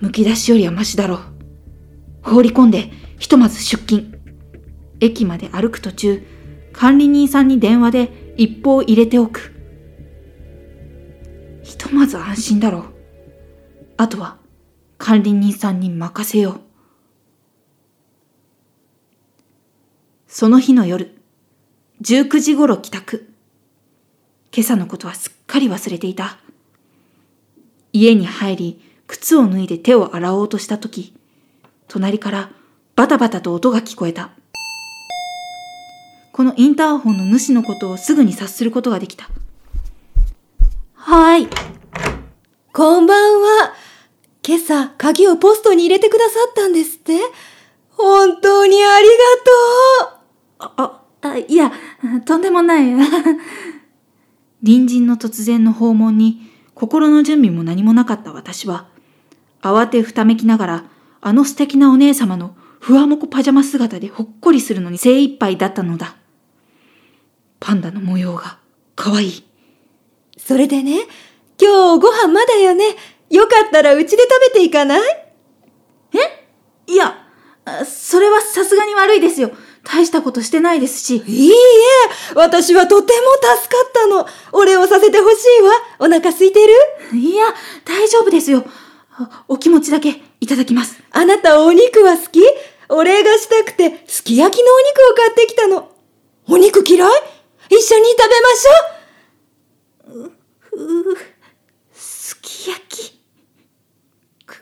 [0.00, 1.18] むき出しよりはマシだろう。
[2.20, 4.20] 放り込んで、ひとまず出勤。
[5.00, 6.22] 駅まで歩く途中、
[6.74, 9.54] 管理人さんに電話で一報を入れておく。
[11.62, 12.84] ひとまず安心だろう。
[13.96, 14.36] あとは
[14.98, 16.60] 管理人さんに任せよう。
[20.26, 21.17] その日の夜、
[22.00, 23.28] 19時頃帰宅。
[24.54, 26.38] 今朝のことはすっかり忘れていた。
[27.92, 31.12] 家に入り、靴を脱いで手を洗おうとしたとき、
[31.88, 32.50] 隣から
[32.94, 34.30] バタバタと音が聞こえた。
[36.32, 39.28] このインターホンの主のことをすぐに察することができた。
[40.94, 41.48] はい。
[42.72, 43.74] こんばんは。
[44.46, 47.18] 今朝、鍵をポストに入れてくださったんですって
[47.90, 49.14] 本当にありが
[50.60, 50.72] とう。
[50.76, 51.72] あ、あ、いや、
[52.24, 52.94] とんでもない。
[54.64, 58.86] 隣人の突然の訪問に心の準備も何もなかった私は、
[59.62, 60.84] 慌てふためきながら、
[61.20, 66.16] あの素敵なお姉様のふわもこパジャマ姿でほっこりするのに精一杯だったのだ。
[67.58, 68.58] パンダの模様が
[68.94, 69.44] 可愛い。
[70.36, 71.00] それでね、
[71.60, 72.84] 今日ご飯まだよね。
[73.30, 75.00] よかったらうちで食べていかない？
[76.14, 76.46] え？
[76.86, 77.26] いや、
[77.84, 79.50] それはさすがに悪いですよ。
[79.90, 81.22] 大したことしてないですし。
[81.26, 81.54] いいえ、
[82.34, 84.26] 私はとても助かったの。
[84.52, 85.72] お礼をさせてほしいわ。
[86.00, 86.74] お腹空いてる？
[87.16, 87.46] いや、
[87.86, 88.64] 大丈夫ですよ。
[89.48, 91.02] お気持ちだけいただきます。
[91.10, 92.40] あなたお肉は好き？
[92.90, 95.90] お礼がしたくて、すき焼きのお肉を買ってきたの。
[96.48, 97.10] お肉嫌い？
[97.70, 100.32] 一緒に食べましょう。
[100.76, 101.16] う、う、
[101.94, 103.18] すき焼き。
[104.46, 104.54] く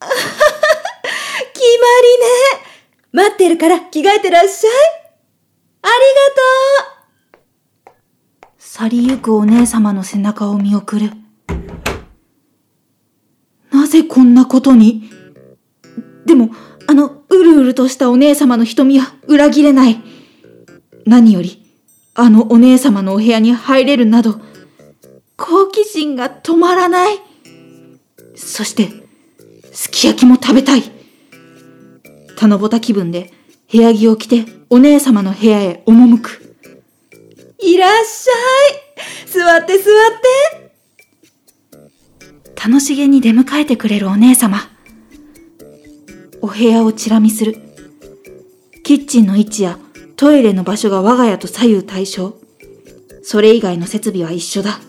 [0.00, 2.26] 決まりね。
[3.20, 4.72] 待ってるから着替えてらっしゃい。
[5.82, 5.92] あり
[7.84, 8.54] がとう。
[8.56, 11.10] 去りゆくお姉様の背中を見送る。
[13.70, 15.10] なぜこんなことに？
[16.24, 16.48] でも、
[16.86, 20.02] あの、うるうるとしたお姉様の瞳は裏切れない。
[21.04, 21.62] 何より、
[22.14, 24.40] あのお姉様のお部屋に入れるなど、
[25.36, 27.18] 好奇心が止まらない。
[28.34, 28.88] そして、
[29.72, 30.99] すき焼きも食べたい。
[32.40, 33.30] 七夕気分で
[33.70, 36.56] 部屋着を着てお姉様の部屋へ赴く。
[37.58, 38.32] いらっしゃ
[39.26, 39.84] い座って座っ
[40.56, 40.70] て
[42.56, 44.58] 楽しげに出迎えてくれるお姉様。
[46.40, 47.56] お部屋をチラ見する。
[48.84, 49.78] キッチンの位置や
[50.16, 52.40] トイレの場所が我が家と左右対称。
[53.22, 54.80] それ以外の設備は一緒だ。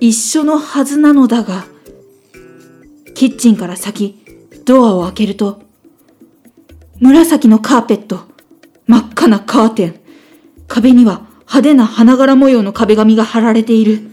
[0.00, 1.66] 一緒のはずなのだが、
[3.14, 4.18] キッチンから先、
[4.64, 5.71] ドアを開けると、
[7.02, 8.20] 紫のカーペット、
[8.86, 10.00] 真っ赤なカーテン、
[10.68, 14.08] 壁には派手な花柄模様の壁紙が貼られている。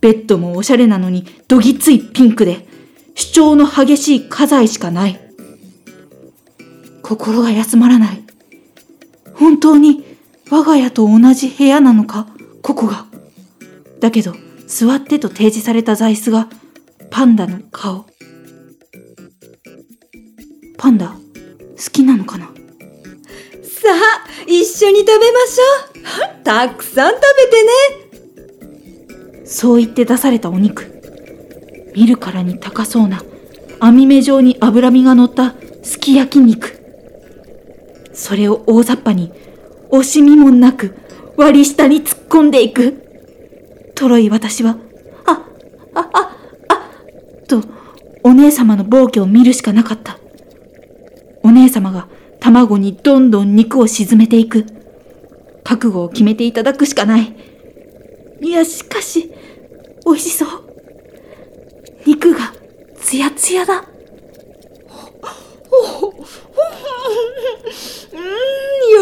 [0.00, 2.66] ベッドもおしゃれなのにどぎついピンクで
[3.14, 5.20] 主張の激しい家財しかない。
[7.02, 8.22] 心が休まらない。
[9.34, 10.02] 本当に
[10.50, 12.26] 我が家と同じ部屋なのか、
[12.62, 13.04] ここが。
[14.00, 14.34] だけど、
[14.66, 16.48] 座ってと提示された座椅子が
[17.10, 18.06] パンダの顔。
[20.78, 21.14] パンダ、
[21.76, 22.46] 好きなのかな？
[22.46, 22.52] さ
[23.90, 25.62] あ一緒に食べましょ
[26.40, 27.62] うたくさん食べて
[29.40, 30.88] ねそう言って出されたお肉。
[31.94, 33.22] 見るからに高そうな
[33.80, 36.78] 網目状に脂身が乗ったすき焼き肉。
[38.14, 39.32] それを大雑把に
[39.90, 40.96] 惜しみもなく
[41.36, 42.98] 割り下に突っ込んでいく。
[43.94, 44.78] とろい私は、
[45.26, 45.44] あ、
[45.94, 46.36] あ、あ、
[46.68, 47.62] あ、と
[48.22, 50.18] お姉様の暴挙を見るしかなかった。
[51.42, 52.08] お姉様が
[52.40, 54.66] 卵にどんどん肉を沈めていく。
[55.64, 57.34] 覚悟を決めていただくしかない。
[58.40, 59.32] いや、しかし、
[60.04, 60.48] 美味しそう。
[62.06, 62.52] 肉が
[62.96, 63.74] ツヤツヤだ。
[63.74, 63.82] うん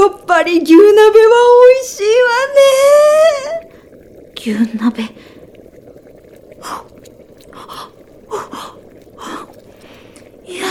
[0.03, 0.92] やっぱり牛鍋は
[1.74, 3.70] 美味しいわね
[4.37, 5.03] 牛鍋。
[10.46, 10.66] いや、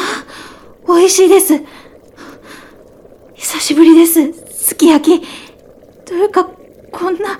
[0.90, 1.54] 美味しいです。
[3.36, 4.34] 久しぶりです。
[4.52, 5.28] すき焼き。
[6.04, 6.46] というか、
[6.92, 7.40] こんな、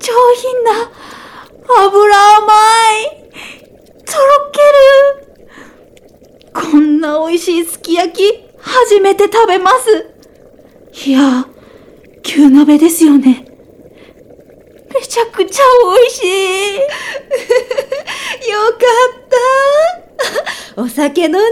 [0.00, 0.90] 上品な、
[1.86, 2.52] 油甘
[2.96, 3.20] い、
[4.04, 4.60] とろけ
[6.52, 6.70] る。
[6.72, 8.22] こんな美味しいすき焼き、
[8.58, 10.10] 初めて食べます。
[11.08, 11.46] いや、
[12.24, 13.44] 牛鍋ですよね。
[14.92, 15.62] めちゃくちゃ
[15.96, 16.74] 美味しい。
[18.50, 18.80] よかっ
[19.30, 19.79] た
[20.80, 21.42] お酒飲んじゃ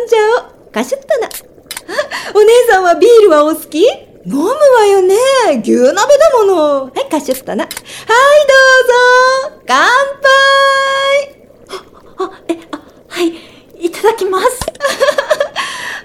[0.46, 0.72] おう。
[0.72, 1.28] かしゅったな
[2.34, 3.86] お姉さんはビールはお好き？
[3.86, 4.54] 飲むわ
[4.86, 5.14] よね。
[5.62, 6.02] 牛鍋だ
[6.38, 6.84] もの。
[6.84, 7.64] はいかしゅったな。
[7.64, 8.54] はいど
[9.44, 9.62] うぞ。
[9.66, 9.76] 乾
[10.22, 11.76] 杯。
[12.20, 13.34] あ、え、あ、はい、
[13.86, 14.46] いただきます。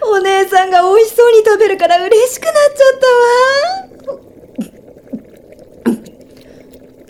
[0.06, 4.20] お姉さんが美味しそうに食べるから嬉しくなっちゃったわ。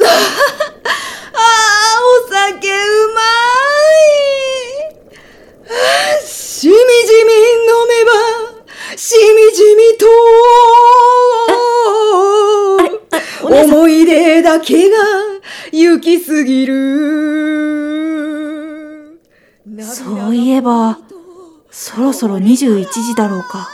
[0.05, 2.71] ああお酒う
[3.13, 3.23] まい
[5.65, 7.31] あーしみじみ
[7.63, 8.11] 飲めば
[8.97, 10.05] しみじみと
[13.45, 14.97] 思い出だけが
[15.71, 16.73] 行きすぎる
[19.81, 20.99] そういえば、
[21.71, 23.69] そろそろ21時だろうか。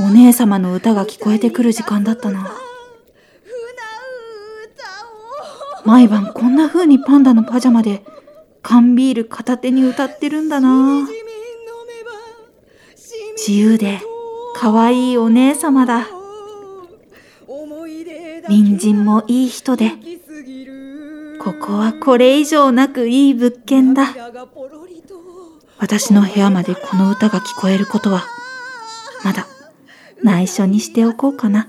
[0.00, 2.52] お姉様の歌が聞こえてくる時間だったな。
[5.84, 8.04] 毎晩こんな風にパンダのパジャマで
[8.62, 11.08] 缶ビール片手に歌ってるんだな。
[13.38, 14.00] 自由で
[14.56, 16.08] 可愛いお姉様だ。
[18.46, 19.92] 隣人もいい人で、
[21.38, 24.08] ここはこれ以上なくいい物件だ。
[25.78, 28.24] 私の部屋までこの歌が聞こえることは、
[29.22, 29.46] まだ
[30.20, 31.68] 内緒にしておこうかな。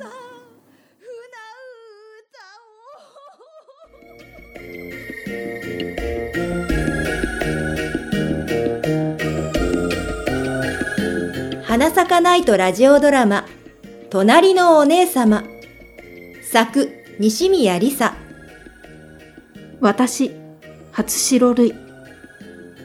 [11.70, 13.46] 花咲かないとラジオドラマ
[14.10, 15.44] 「隣のお姉様」
[16.52, 18.16] 作西宮梨沙
[19.80, 20.32] 私、
[20.92, 21.76] 初白類。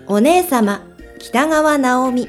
[0.07, 0.83] お姉様
[1.19, 2.29] 北川直美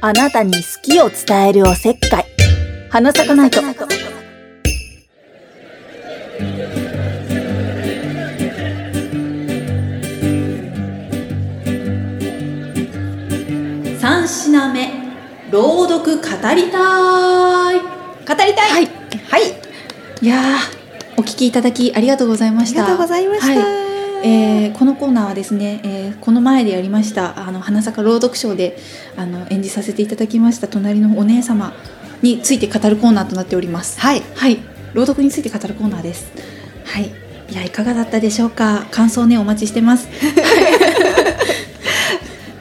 [0.00, 2.27] あなたに好きを伝えるおせっかい。
[2.90, 3.60] 花咲かないと。
[14.00, 14.90] 三品目。
[15.50, 16.22] 朗読語
[16.54, 17.80] りたい。
[17.80, 18.70] 語りたい。
[18.70, 18.86] はい。
[18.86, 19.42] はい。
[20.22, 22.84] いやーお聞きいただきありがとうございました。
[22.84, 23.58] ありがとうございました、はい。
[24.24, 28.76] えーこのコーナーはですね、えーこの前でやりましたあの花坂朗読賞で
[29.16, 31.72] あの演じさせていただきました隣のお姉様
[32.22, 34.00] について語るコーナーとなっております。
[34.00, 34.22] はい。
[34.34, 34.58] はい。
[34.94, 36.30] 朗読について語るコーナーです。
[36.84, 37.10] はい。
[37.50, 38.86] いやいかがだったでしょうか？
[38.90, 40.08] 感想ねお待ちしてます。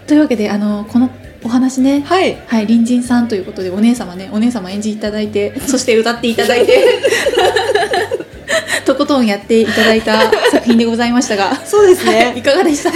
[0.07, 1.09] というわけであのこの
[1.43, 2.03] お話ね。
[2.05, 2.37] はい。
[2.47, 4.29] はい、隣人さんということでお姉様ね。
[4.31, 6.99] お姉様演じいただいてそして歌っていただいて。
[8.85, 11.53] とことんやっていただいた作品でございましたが。
[11.65, 12.33] そうですね。
[12.39, 12.91] いかがでした？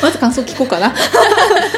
[0.00, 0.94] まず感想聞こうかな。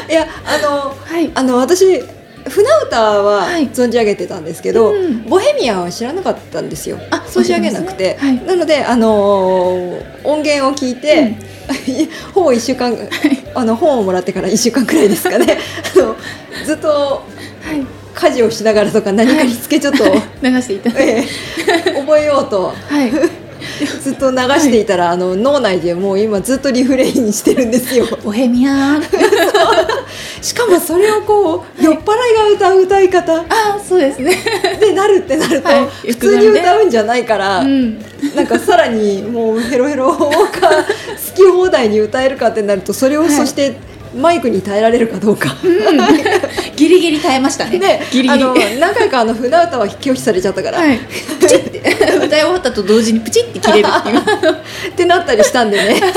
[0.09, 1.31] いやあのはい。
[1.33, 2.03] あの私
[2.47, 3.67] 船歌ははい。
[3.69, 6.99] 存じ上げてたんですけど、うんボヘミアンは知らなかったんですよ。
[7.11, 8.55] あ存じ上げなくて、そうなんですね。
[8.55, 11.35] なのであのー音源を聞いて、
[12.33, 12.95] ほぼ1週間
[13.53, 15.57] あの本をもらってから1週間くらいですかね。
[15.95, 16.15] あの
[16.65, 17.85] ずっとはい。
[18.11, 22.73] 家事をしながらとか何かにつけちょっと、流していたええ覚えようと。
[22.89, 23.11] はい。
[24.01, 28.05] ずっと流していたら、あの脳内でもう今ずっとリフレインしてるんですよ。
[28.23, 29.03] ボヘミアン
[30.41, 33.41] しかもそれをこう、酔っ払いが歌う歌い方。
[33.41, 33.45] あ
[33.77, 34.35] あそうですね。
[34.79, 37.99] でなるってなると、はい普通に歌うんじゃないから、うん。
[38.35, 40.35] なんかさらにもうヘロヘロか 好
[41.35, 43.31] き放題に歌えるかってなるとそれをはい。
[43.31, 43.75] そして
[44.15, 45.55] マイクに耐えられるかどうか。
[46.75, 47.77] ギリギリ耐えましたね。
[47.77, 48.43] でギリギリ。
[48.43, 50.99] あの何回かあの船歌は拒否されちゃったから、はい。
[51.39, 51.79] プチって
[52.15, 54.19] 歌い終わったと同時にプチって切れるっていう。
[54.19, 54.23] っ
[54.95, 56.01] てなったりしたんでね。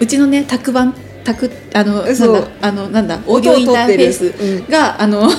[0.00, 0.94] うちのね卓番
[1.34, 5.28] 卓あのなんそうだあのなんだオーディオインターフェース音を取ってるがあの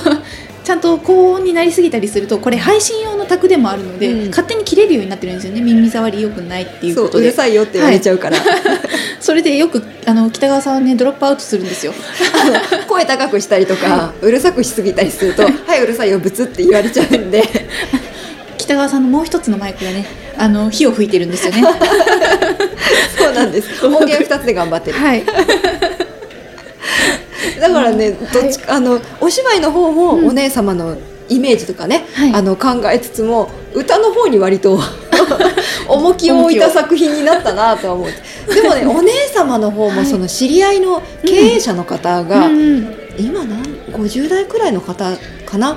[0.62, 4.28] ちゃんと高音になりすぎたりするとこれ配信用の卓でもあるので、うん。
[4.28, 5.60] 勝手に切れるようになってるんですよね。
[5.62, 7.24] 耳障り良くないっていうことで。
[7.24, 8.36] うるさいよって言われちゃうから、
[9.20, 11.92] それでよくあの北川さんはねドロップアウトするんですよ。
[12.86, 17.42] 声高くしたりとか、うるさくしすぎたりすると「はいうるさいよブツ」って言われちゃうんで
[18.70, 20.06] 北川さんのもう一つのマイクがね
[20.38, 21.60] あの火を吹いてるんですよね。
[23.18, 23.68] そうなんです。
[23.84, 24.98] 音源2つで頑張ってる。
[24.98, 25.24] はい。
[27.60, 30.28] だからね、どっちかあのお芝居の方もうん。
[30.28, 30.96] お姉様の
[31.28, 32.32] イメージとかね、はい。
[32.32, 34.80] あの考えつつも歌の方に割と
[35.88, 38.08] 重きを置いた作品になったなとは思う
[38.54, 45.12] でもねお姉様の方もその知り合いの経営者の方が、うん今何50代くらいの方
[45.44, 45.76] かな？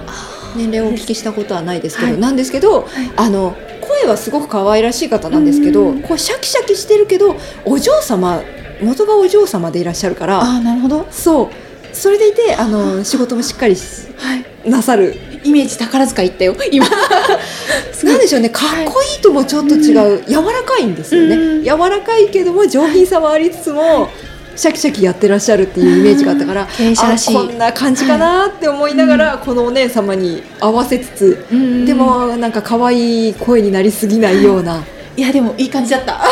[0.55, 2.19] 年齢をお聞きしたことはないですけど、はい。
[2.19, 6.01] なんですけど、あの声はすごく可愛らしい方なんですけど、うん。
[6.01, 7.35] こうシャキシャキしてるけど
[7.65, 8.41] お嬢様
[8.81, 11.07] 元がお嬢様でいらっしゃるからああなるほど。
[11.11, 11.95] そう。
[11.95, 14.69] それでいてあの仕事もしっかりしはい。
[14.69, 15.15] なさる。
[15.43, 16.87] イメージ宝塚行ったよ今。
[18.03, 21.63] なんでしょうねかっこいいともちょっと違う、柔らかいんですよね、うん。
[21.63, 24.09] 柔らかいけども上品さはありつつも、
[24.55, 26.67] シャキシャキやってらっしゃるっていうイメージがあったから、
[27.25, 34.83] こんな感じかなって思いながら、このお姉様に合わせつつ、うんでもなんか可愛い声になりすぎないような、
[35.17, 36.21] いやでもいい感じだった。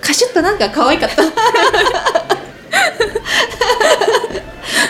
[0.00, 1.22] カシュッとなんか可愛かった。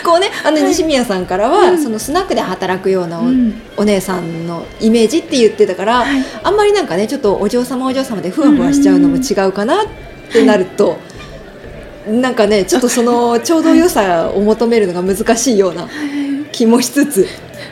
[0.03, 0.67] こうねあのはい。
[0.67, 1.83] 西宮さんからは、うん。
[1.83, 3.61] そのスナックで働くようなお,、うん。
[3.75, 6.23] お姉さんのイメージって言ってたから、はい。
[6.43, 9.85] あんまりなんかねちょっとお嬢様お嬢様でふわふわしちゃうのも違うかなっ
[10.31, 10.99] てなると、
[12.07, 15.87] なんかねちょっとそのちょうど良さを求めるのが難しいような
[16.51, 17.27] 気もしつつ、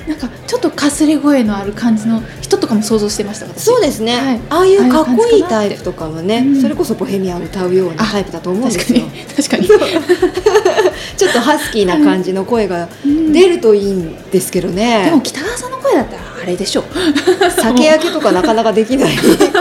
[0.08, 3.64] なんかちょっとかすれ声のある感じの人とかも想像してました私。
[3.64, 4.42] そうですね、はい。
[4.50, 6.62] ああいうかっこいいタイプとかもね、うん。
[6.62, 9.06] それこそボヘミアン歌うようなタイプだと思うんですよ。
[9.36, 9.68] 確かに。
[11.18, 15.06] ちょっとハスキーな感じの声がうん出るといいんですけどね。
[15.06, 16.82] でも北川さんの声だったらあれでしょ。
[16.82, 19.16] う酒焼けとかなかなかできない。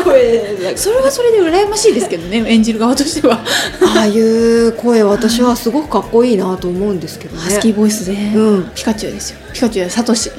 [0.05, 3.45] 声 だそれはそれで羨ましいですけどね演じる側としては。
[3.97, 7.43] ああいう声私はすごくかっこいいなと思うんですけどね。
[7.43, 8.71] ハスキーボイスで、うん。
[8.75, 9.39] ピカチュウですよ。
[9.53, 10.33] ピカチュウやサトシ。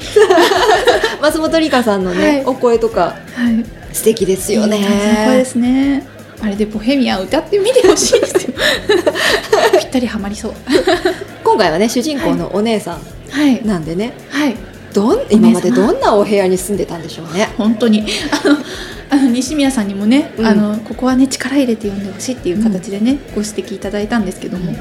[1.22, 2.42] 松本里香さんのね、はい。
[2.44, 3.64] お声とかはい。
[3.94, 4.78] 素敵ですよね。
[4.78, 4.84] いい
[5.26, 6.06] 声ですね。
[6.42, 8.52] あれでボヘミアン歌ってみてほしいですよ。
[9.80, 10.52] ぴったりハマりそう。
[11.42, 12.98] 今回はね主人公のお姉さ
[13.30, 13.62] はい。
[13.64, 14.54] んなんでね、はい
[14.94, 17.52] どん今までどんなお部屋に住んでたんでしょうね。
[17.58, 18.06] 本当に。
[18.30, 18.56] あの
[19.10, 20.46] あの西宮さんにもね、うん。
[20.46, 24.72] あのここはね力入れて読んでほしいっていう形でね、ご指摘いただいたんですけども、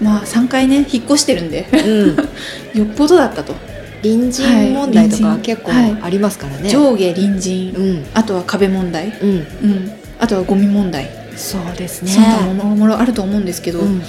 [0.00, 2.16] まあ3回ね引っ越してるんでうん、
[2.80, 3.54] よっぽどだったと、
[4.02, 6.70] 隣人問題とかはい結構はいありますからね。
[6.70, 8.04] 上下隣人、うん。
[8.14, 12.10] あとは壁問題、うん、うん、あとはゴミ問題、そうですね。
[12.10, 14.02] そんなものもろあると思うんですけど、うん。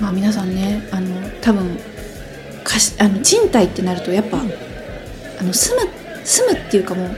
[0.00, 1.06] まあ皆さんねあの
[1.40, 1.78] 多分
[2.64, 4.42] 貸しあの賃貸ってなるとやっぱ、
[5.40, 5.90] あの住む
[6.24, 7.16] 住むっていうかもう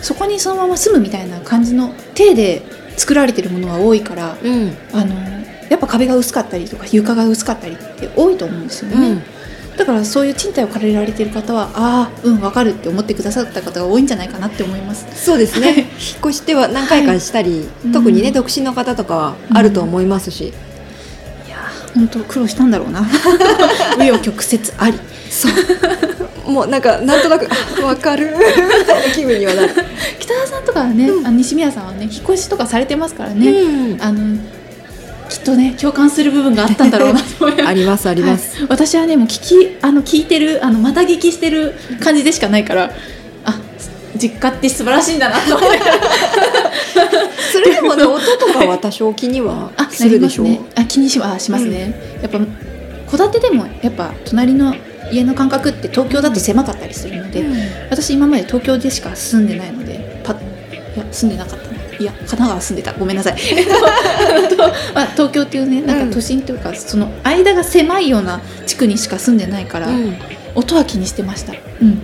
[0.00, 2.62] そこにそのまま住むみたいな感じの体で
[2.96, 5.14] 作られてるものが多いからうん、あの
[5.68, 9.22] やっぱ壁が薄かったりとか床が薄かったりって多いと思うんですよね、うん。
[9.76, 15.06] だからそういう賃貸を借りられている方はああうん分かるって思ってくださった方が多いんじゃないかなって思います。
[15.24, 15.76] そうですね。
[15.76, 15.86] 引っ
[16.20, 17.68] 越しては何回かしたり、い。
[17.92, 18.34] 特にね、うん。
[18.34, 20.50] 独身の方とかはあると思いますし、い
[21.48, 23.02] やー本当苦労したんだろうな。
[23.96, 24.98] 紆余曲折あり。
[25.30, 25.52] そう
[26.50, 27.48] もうなんかなんとなく
[27.80, 28.36] あわかる。
[28.36, 29.74] みたいな気分にはなる、
[30.18, 31.26] 北川さんとかはね、うん。
[31.26, 34.02] あの西宮さんはね引っ越しとかされてますからね、うん。
[34.02, 34.38] あの
[35.28, 37.66] きっとね共感する部分があったんだろうなと思います。
[37.68, 38.66] ありますあります、はい。
[38.68, 42.90] 私はねもう聞きあの聞いてるあのまた聞きしてる感じでしかないから
[43.44, 43.58] あ
[44.16, 46.00] 実家って素晴らしいんだなと思いながら。
[47.52, 50.72] それでもね音とかは多少気には あするでしょう、なりますね。
[50.76, 52.38] あ気にしはしますね、やっぱ
[53.10, 54.74] 戸建てでもやっぱ隣の
[55.10, 57.44] 家の感覚って東京だと狭かったりするので、
[57.90, 60.50] 私今まで東京でしか住んでないのでパッ
[60.96, 62.98] いや住んでなかったないや神奈川住んでた。
[62.98, 63.36] ごめんなさい。
[63.38, 64.56] えっと
[64.94, 70.16] まあ東京っていうねなんか都心というか、その間が狭いような地区にしか住んでないから、うん。
[70.54, 71.52] 音は気にしてました。
[71.52, 72.02] うん。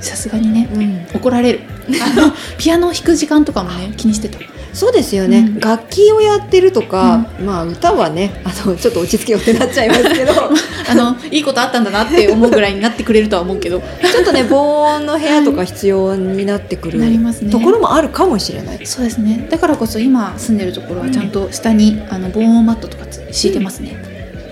[0.00, 1.06] さすがにねうん。
[1.14, 1.60] 怒られる。
[2.02, 4.38] あの ピアノを弾く時間とかもね気にしてた
[4.72, 5.60] そうですよね、うん。
[5.60, 10.32] 楽器をやってるとか、まあ歌はねあのちょっと落ち着けようってなっちゃいますけど。
[10.90, 13.80] あのいいことあったんだなって思うぐらいになってくれるとは思うけど。
[14.00, 17.50] ちょっとね防音の部屋とか必要になってくる、なりますね。
[17.50, 18.80] ところもあるかもしれない。
[18.84, 19.46] そうですね。
[19.50, 23.96] だからこそ今住んでるところはちゃんと下に、あの防音マットとかつ敷いてますね、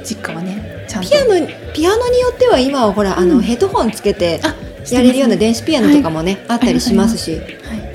[0.04, 1.08] 実家はねちゃんと。
[1.08, 3.28] ピアノピアノによっては今はほら、あうん。
[3.28, 4.54] のヘッドホンつけてあ
[4.90, 7.32] やれるようなで電子ピアノとかもね、あったりしますし。
[7.32, 7.85] はい、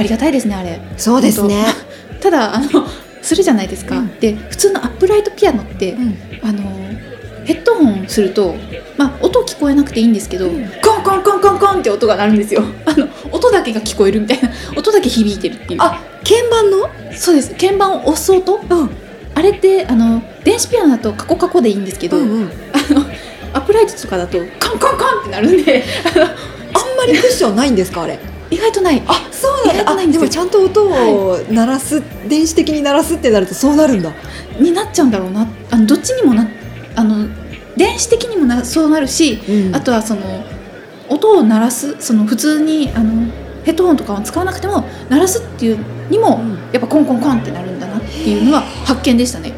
[0.00, 0.80] ありがたいですねあれ。
[0.96, 1.66] そうですね、
[2.20, 2.86] ただあの
[3.20, 4.18] するじゃないですか、うん。
[4.18, 6.16] で普通のアップライトピアノって、うん。
[6.42, 6.62] あの
[7.44, 8.54] ヘッドホンすると、
[8.96, 10.70] まあ、音聞こえなくていいんですけど、うん。
[10.82, 12.62] コンコンコンコンコンって音が鳴るんですよ。
[12.86, 14.50] あの音だけが聞こえるみたいな。
[14.74, 15.80] 音だけ響いてるっていう。
[15.82, 16.88] あ鍵盤の？
[17.14, 17.54] そうです。
[17.60, 18.54] 鍵盤を押す音？
[18.70, 18.90] うん。
[19.34, 22.50] あれってあの電子ピアノだとカコカコでいいんですけど、うんうん。
[22.72, 23.04] あの
[23.52, 25.84] アップライトとかだとコンコンコンってなるんで。
[26.14, 26.24] あの
[26.72, 28.18] あんまりクッションないんですかあれ？
[28.50, 29.02] 意外とない。
[29.06, 29.90] あそうなんだ。
[29.90, 34.12] あないんでもちゃんと音を鳴らす、電子的に鳴らすってなるとそうなるんだ。
[34.58, 35.46] になっちゃうんだろうな。
[35.70, 36.48] あのどっちにもな
[36.96, 37.28] あの
[37.76, 39.76] 電子的にもなそうなるし、うん。
[39.76, 40.44] あとはその
[41.08, 43.30] 音を鳴らすその普通にあの
[43.64, 45.78] ヘッドホンとかを使わなくても鳴らすっていう
[46.10, 46.54] にも、うん。
[46.72, 49.52] やっぱコンコンコンってなるんだなっていうのは発見でしたね。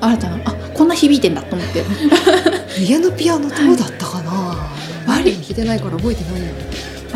[0.00, 1.84] 新たなあこんな響いてんだと思って。
[2.78, 4.68] 家のピアノどうだったかな、
[5.06, 6.48] 割り弾いてないから覚えてないよ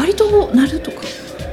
[0.00, 0.98] 割と鳴るとか。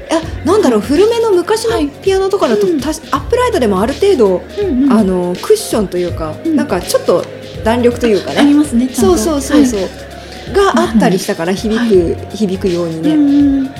[0.09, 1.89] えなんだろう古めの昔のはい。
[1.89, 2.79] ピアノとかだと、うん。
[2.79, 6.55] たしアップライトでもある程度、うんうんあのクッションというか、うん。
[6.55, 7.25] なんかちょっと
[7.65, 9.17] 弾力というかありねますねちゃんと。
[9.17, 10.53] そうそうそうそう、はい。
[10.53, 13.71] があったりしたから響く、響くようにね、うんうん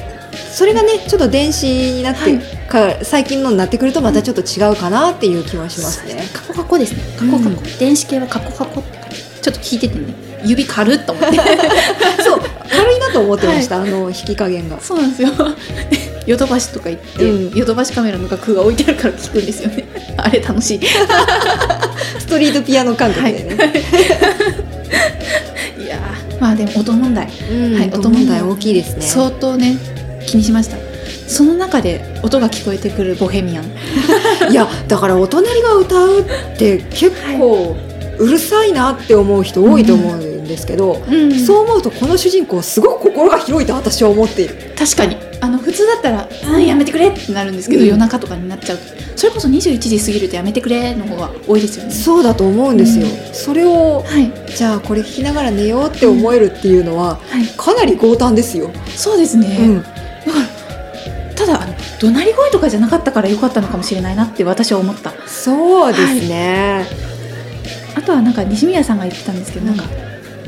[0.52, 2.40] それがねちょっと電子になって、はい。
[2.68, 6.24] か最近のになってくるとまたちょっと違うかなっていう気はしますね。
[6.34, 7.02] カコカコですね。
[7.18, 7.78] カコカコ、うん。
[7.80, 10.14] 電子系はカコカコちょっと聞いててね。
[10.44, 11.38] 指軽っと思って。
[12.24, 12.42] そう
[12.78, 14.80] 軽いなと思ってました、あの弾き加減が。
[14.80, 15.30] そうなんですよ。
[16.28, 17.58] ヨドバシとか行って、うん。
[17.58, 19.88] ヨドバシカメラの楽譜が置いてあるから聞くんですよね。
[20.18, 20.82] あれ楽しい。
[22.20, 23.56] ストリートピアノ感覚でね。
[25.80, 25.88] い。
[25.88, 27.28] やーまあでも音問題。
[27.50, 29.02] うんはい音問題大きいですね。
[29.02, 29.78] 相当ね
[30.26, 30.78] 気にしました。
[31.28, 34.52] その中で音が聞こえてくるボヘミアン。
[34.52, 37.76] いやだからお隣が歌うって結構
[38.20, 41.34] うるさいなって思う人多いと思うんですけど、うん。
[41.40, 44.56] そう思うとこの主人公すごく心が広いと私は思っている。
[44.78, 45.18] 確かに。
[45.40, 46.66] あの普通だったら「うん。
[46.66, 47.88] やめてくれ」ってなるんですけど、うん。
[47.90, 48.80] 夜中とかになっちゃう。
[49.16, 51.92] それこそ21時過ぎると「やめてくれ」の方が多いですよね。
[51.92, 53.08] そうだと思うんですよ。
[53.08, 53.34] うん。
[53.34, 54.32] それをはい。
[54.56, 57.46] じゃあこれ聴きながら寝ようって思えるっていうのははい。
[57.58, 58.72] かなり強胆ですよ。
[58.96, 59.86] そうですね、うん。
[61.36, 61.68] ただ
[62.00, 65.14] 怒鳴り声とかじゃなかったから良かったのかもしれないなって私は思った。
[65.28, 66.86] そうですね。
[67.96, 69.86] あとはなんか西宮さんが言ってたんですけど、うんなん。
[69.88, 69.92] か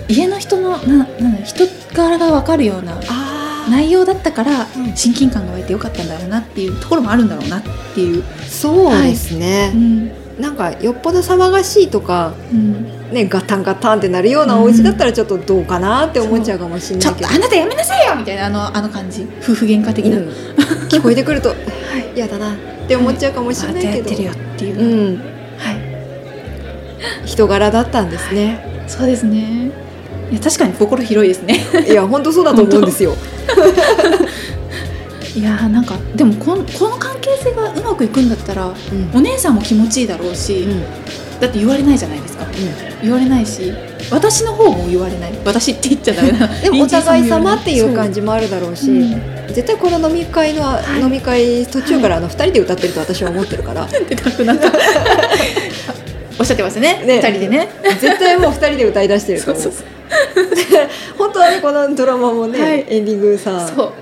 [0.09, 4.95] 家の人のなな人柄が分かるようなあ内容だったからうん。
[4.95, 7.61] 親近感が湧いてよかったんだろうなっていうところもあるんだろうなっ
[7.93, 9.71] ていう、そうですね。
[9.73, 9.77] う。
[9.77, 10.11] ん。
[10.41, 17.27] なんかよっぽど騒がしいとかうん、ねガタンガタンってなるようなお家だったらちょっとどうかなって思っちゃうかもしれないけど。
[17.27, 19.27] とあなたやめなさいよみたいなあのあの感じ。
[19.41, 20.29] 夫婦喧嘩的な、うん。
[20.87, 21.53] 聞こえてくると
[22.15, 22.55] 嫌だなっ
[22.87, 23.93] て思っちゃうかもしれないけど。
[23.93, 25.15] あやってるよっていう、うん、
[25.57, 25.77] はい。
[27.25, 28.85] 人柄だったんですね。
[28.87, 29.88] そうですね
[30.31, 31.65] いや確かに心広いですね。
[31.87, 33.15] いや本当そうだと思うんですよ。
[35.35, 38.75] いやーなんかでもこんこの関係性がうまくいくんだったらうん。
[39.13, 40.83] お姉さんも気持ちいいだろうし、うん。
[41.39, 42.45] だって言われないじゃないですか。
[43.01, 43.73] 言われないし
[44.11, 45.33] 私の方も言われない。
[45.45, 48.93] 私って言っちゃダメな でもお互い様っていう感じじもあるだろうし、う。
[48.93, 50.63] ん絶対この飲み会の、
[50.97, 51.01] い。
[51.01, 54.71] 飲み会途中からあの二人で歌ってると私は思ってるから、 出たくなった
[56.39, 57.03] おっしゃってましたね。
[57.05, 57.17] ね。
[57.17, 57.67] 二人でね。
[57.99, 59.63] 絶対もう二人で歌い出してると思う。
[59.63, 59.99] そうそうそう。
[61.17, 62.85] 本当はねこのドラマもね、はい。
[62.87, 63.67] エンディングさ。
[63.67, 63.93] そう。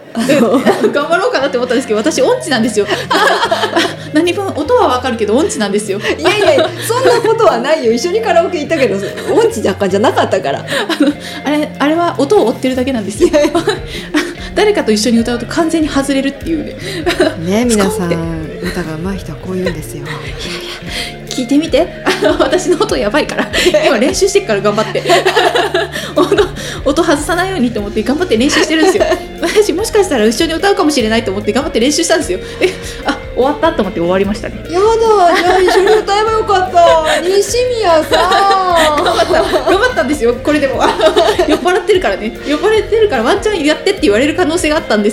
[0.92, 2.86] 頑張ろうかなって思ったんですけど私音痴なんですよ。
[4.14, 6.00] 何分音はわかるけど音痴なんですよ。
[6.00, 7.92] いやいやそんなことはないよ。
[7.92, 8.96] 一緒にカラオケ行ったけど
[9.34, 10.66] 音痴若干じゃなかったから。
[11.44, 13.30] あれあれは音を追ってるだけなんですよ。
[14.56, 16.76] 誰かと一緒に歌うと完全に外れるっていうね。
[17.64, 20.06] ね皆さん歌が上手い人はこう言うんですよ
[21.38, 21.88] 聞いてみて。
[22.04, 23.48] あの私の音やばいから。
[23.86, 25.04] 今練習してっから頑張って。
[26.16, 26.36] 音
[26.84, 29.04] 音外さないようにと思って頑張って練習してるんですよ。
[29.42, 32.40] 私もしかしたら一緒に歌うかもしれないと思って頑張って練習したんですよ。
[32.60, 32.74] で
[33.06, 34.58] あ終わったと思って終わりましたね。
[34.58, 37.22] やだじゃあ一緒に歌えばよかった。
[37.22, 38.18] 西宮さ
[38.98, 40.34] 頑張った頑張ったんですよ。
[40.44, 40.82] これでも。
[41.48, 42.36] 酔っ払ってるからね。
[42.48, 45.12] 酔っ払ってるからワンチャンやってって言われる可能性があったんで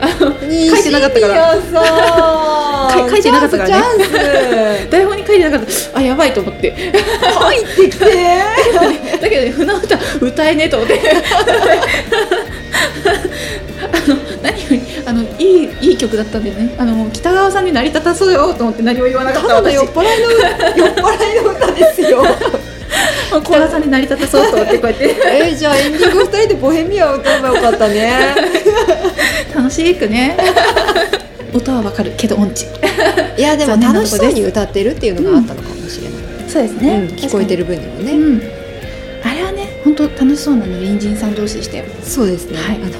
[0.00, 0.34] あのん。
[0.40, 1.54] 書いてなかったから。
[3.10, 4.88] 書いてなかったからね。
[4.90, 5.98] 台本に書いてなかった。
[5.98, 6.74] あやばいと思って。
[6.74, 8.06] ス入ってきて。
[9.20, 11.00] だけどね船歌歌えねえと思って。
[13.92, 14.16] あの
[15.08, 16.74] あのいいいい曲だったんでね。
[16.78, 22.22] あの北川さんに成り立たそうよと思って何も言わなかったただの酔っ私払いの酔っ払いの歌ですよ。
[23.40, 25.16] 北川さんに成り立たそうと思ってこうやって。
[25.26, 28.12] えーじゃあエンディング二人でボヘミアン歌えばよかったね。
[29.56, 30.36] 楽しくね。
[31.54, 32.66] 音はわかるけど音痴。
[33.38, 36.12] いやでも楽しそうに歌ってるっていうのがあったのかもしれない、
[36.48, 36.80] そうですうん
[37.16, 38.57] 聞こえてる分にもね、うん
[39.84, 41.84] 本当楽しそうなの隣人さん同士でしたよ。
[42.02, 42.76] そうですね、はい。
[42.76, 42.92] あの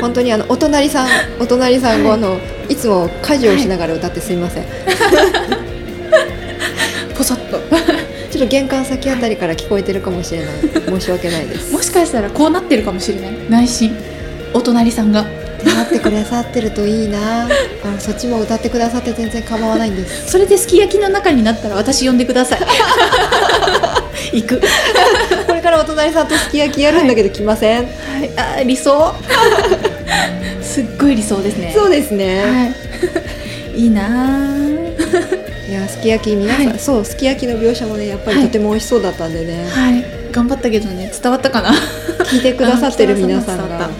[0.00, 1.08] 本当にあのお隣さん
[1.40, 2.76] お隣さんがあのい。
[2.80, 4.64] つも家事をしながら歌ってすみません、
[7.14, 7.60] ポソッと。
[8.30, 10.48] ちょっと玄関先あたりから聞こえてるかもしれない。
[10.86, 11.72] 申し訳ないです。
[11.74, 13.30] もしかしたらこうなってるかもしれない。
[13.48, 13.94] 内心。
[14.54, 15.26] お隣さんが。
[15.62, 17.44] 歌ってくださってるといいな。
[17.44, 17.48] あ
[17.84, 20.30] のそっちも歌ってくださって全然構わないんです。
[20.30, 22.60] それですき焼きの中になったら私呼んでください。
[24.32, 24.58] 行く
[25.70, 27.90] からお隣さんとすき焼きやるんだけど来ません、は
[28.24, 29.14] い、あー理想？
[30.60, 31.72] すっごい理想ですね。
[31.74, 32.66] そうですね、は
[33.74, 34.02] い、いいな。
[34.08, 36.78] ーい、やすき焼き皆さん、はい。
[36.78, 38.46] そうすき焼きの描写もねやっぱりはい。
[38.46, 40.04] とても美味しそうだったんでね、はい。
[40.32, 41.70] 頑張ったけどね伝わったかな？
[41.70, 43.90] 聞いてくださってる皆さん あが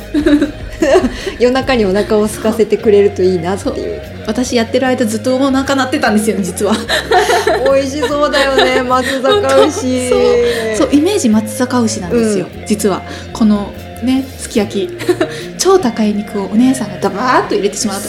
[1.40, 4.02] 夜中にお腹を空かせてくれるといいなっていう。
[4.26, 6.74] 私やってる間ずっとお腹鳴ってたんですよね実は。
[7.64, 10.08] 美味しそうだよね 松阪牛。
[10.76, 13.02] そうイメージ松阪牛なんですよ、実は。
[13.32, 13.72] この
[14.02, 14.98] ねすき焼き。
[15.58, 18.08] 超高い肉をお姉さんがダバーッと入れてしまうと。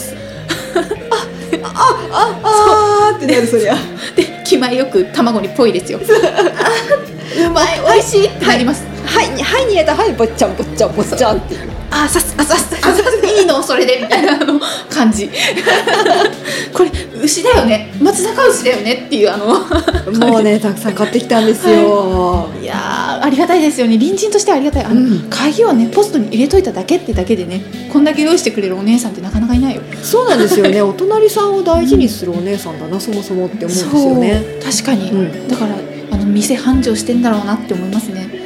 [1.64, 1.70] あ
[2.12, 3.74] あーってなるそりゃ。
[4.14, 5.98] で気前よく卵にぽいですよ。
[5.98, 7.50] う。
[7.50, 9.94] まい美味しいってなります、はいはいに入れた。
[9.94, 11.70] はいぼっちゃんぼっちゃんぼっちゃんっていう。
[11.90, 13.62] あさすあさすあさすいいの？
[13.62, 14.58] それでみたいなあの
[14.88, 15.28] 感じ。
[16.72, 16.90] これ
[17.22, 17.92] 牛だよね。
[18.00, 19.46] 松阪牛だよねっていうあの
[20.26, 23.98] もうねたくさん買ってきたんですよ、いやーありがたいですよね。
[23.98, 24.84] 隣人としてはありがたい。
[24.84, 25.26] あの、うん。
[25.28, 29.82] 鍵をねポストに入れといただけってだけでねこんだけ用意してくれるお姉さんってなかなかいないよ。
[30.02, 30.80] そうなんですよね。
[30.82, 34.42] お隣さんを大事にするお姉さんだな、そもそもって思うんですよね。
[34.64, 35.48] 確かに、うん。
[35.48, 35.76] だから
[36.12, 38.28] あの店繁盛してんだろうなって思いますね。
[38.30, 38.41] そ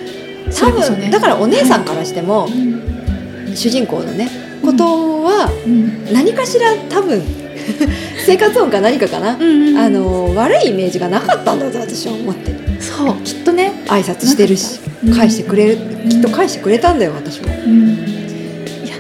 [0.53, 1.03] 多れこそね。
[1.03, 3.55] 分だからお姉さんからしても、うん。
[3.55, 4.29] 主人公のね
[4.63, 4.85] こと
[5.23, 6.13] はうん。
[6.13, 7.23] 何かしら多分
[8.27, 12.51] 生活音か何かかな、うんうんあの悪いイメージがなかったんだと私は思って。
[12.51, 13.15] るそう。
[13.25, 13.73] きっとね。
[13.87, 15.15] 挨拶してるしうん。
[15.15, 15.77] 返してくれる、
[16.09, 17.49] きっと返してくれたんだよ私も。
[17.65, 17.89] うん。
[17.89, 18.95] いや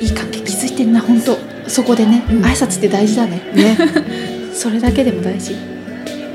[0.00, 1.36] いい関係築いてんな本当。
[1.68, 2.44] そこでね、うん。
[2.44, 3.42] 挨拶って大事だね。
[3.54, 3.76] ね。
[4.54, 5.54] それだけでも大事、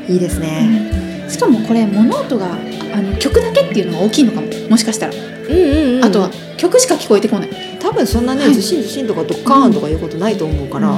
[0.07, 2.49] いいですね、しかもこれ物音が
[2.93, 4.47] あの曲だけっていうのが大きいのかも。
[4.69, 6.05] もしかしたら、うんうんうん。
[6.05, 7.49] あとは曲しか聞こえてこない。
[7.79, 8.53] 多分そんなね、はい。
[8.53, 10.97] ずしんずしんとかドッカーンとかいうことないと思うから、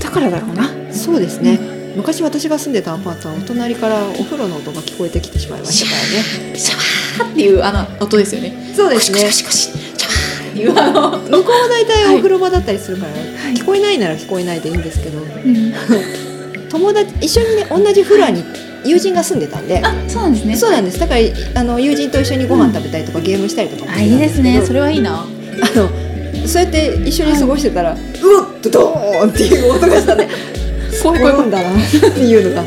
[0.00, 0.70] だからだろうな。
[0.92, 1.58] そうですね、
[1.96, 6.56] 昔私が住んでたアパートはお隣からお風呂の音が聞こえてきてしまいましたからね。
[6.56, 8.72] シャワーっていうあの音ですよね。
[8.74, 9.24] そうですね。
[9.24, 13.54] コシコシコシシャワーっていうあの、向こうは大体お風呂場だったりするから、い。
[13.54, 15.18] 聞こえないなら聞こえないでいいんですけど。
[15.18, 15.74] うん。
[16.74, 18.42] 友達一緒にね同じフロアに
[18.84, 19.80] 友人が住んでたんで。
[19.82, 20.56] あそうなんですね。
[20.56, 20.98] そうなんです。
[20.98, 21.20] だから
[21.60, 24.60] あの友人と一緒にご飯食べたりとか、ゲームしたりとかもあいいですね。
[24.62, 25.22] それれはいいな。
[25.22, 25.24] あ
[25.76, 25.88] の
[26.46, 30.28] そうやって一緒に過ごしてたら、うおっとドーンっていう音がしたね
[31.02, 31.48] 怖い怖い怖い。
[31.48, 32.64] 転んだなっていうのが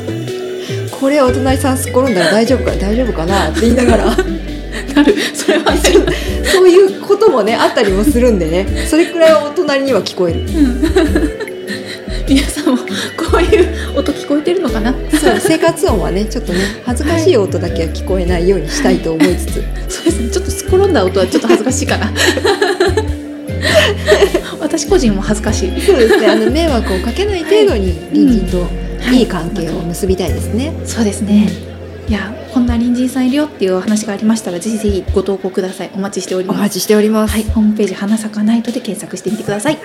[1.00, 4.06] これお隣さんすっ転んだら大丈夫か大丈夫かなって言いながら。
[4.96, 5.72] なるそれは。
[5.72, 5.80] ね
[6.52, 8.66] そういうこともねあったりもするんでね。
[8.90, 10.40] それくらいはお隣には聞こえる。
[12.28, 14.12] 皆さんもこういう音
[15.40, 19.54] 生活音はねちょっとね恥ずかしい音だけは聞こえないようにしたいと思いつつ、
[19.90, 22.12] そうですねちょっとすっ転んだ音はちょっと恥ずかしいかな
[24.60, 28.68] 私個人も恥ずかしいそうですねあの迷惑をかけない程度に隣人とは
[29.14, 30.74] いいい関係を結びたいですね。
[30.86, 31.50] そうですね。
[32.08, 35.92] いや、こんな隣人さんいるよっていうお話がありましたら、ぜひぜひご投稿ください。
[35.94, 36.58] お待ちしております。
[36.58, 37.34] お待ちしております。
[37.34, 39.78] はい、ホームページ花咲かナイトで検索してみてください。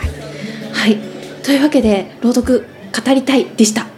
[0.73, 0.99] はい、
[1.43, 3.92] というわけで朗読語りたいでした。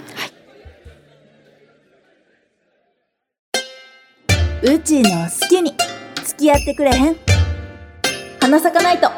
[4.67, 5.75] うちの好きに
[6.25, 7.17] 付き合ってくれへん
[8.41, 9.11] 花咲かナイト。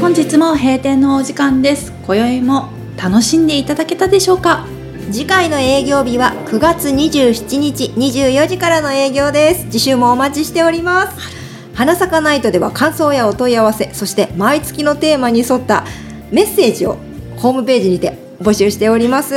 [0.00, 1.92] 本日も閉店のお時間です。
[2.06, 4.64] 今宵も楽しんでいただけたでしょうか？
[5.10, 11.39] 次回の営業日は9月27日24時からの営業です次週もお待ちしております
[11.80, 15.86] 花咲かナイトでは感想やお問い合わせそして毎月のテーマに沿った
[16.30, 16.98] メッセージを
[17.38, 19.34] ホームページにて募集しております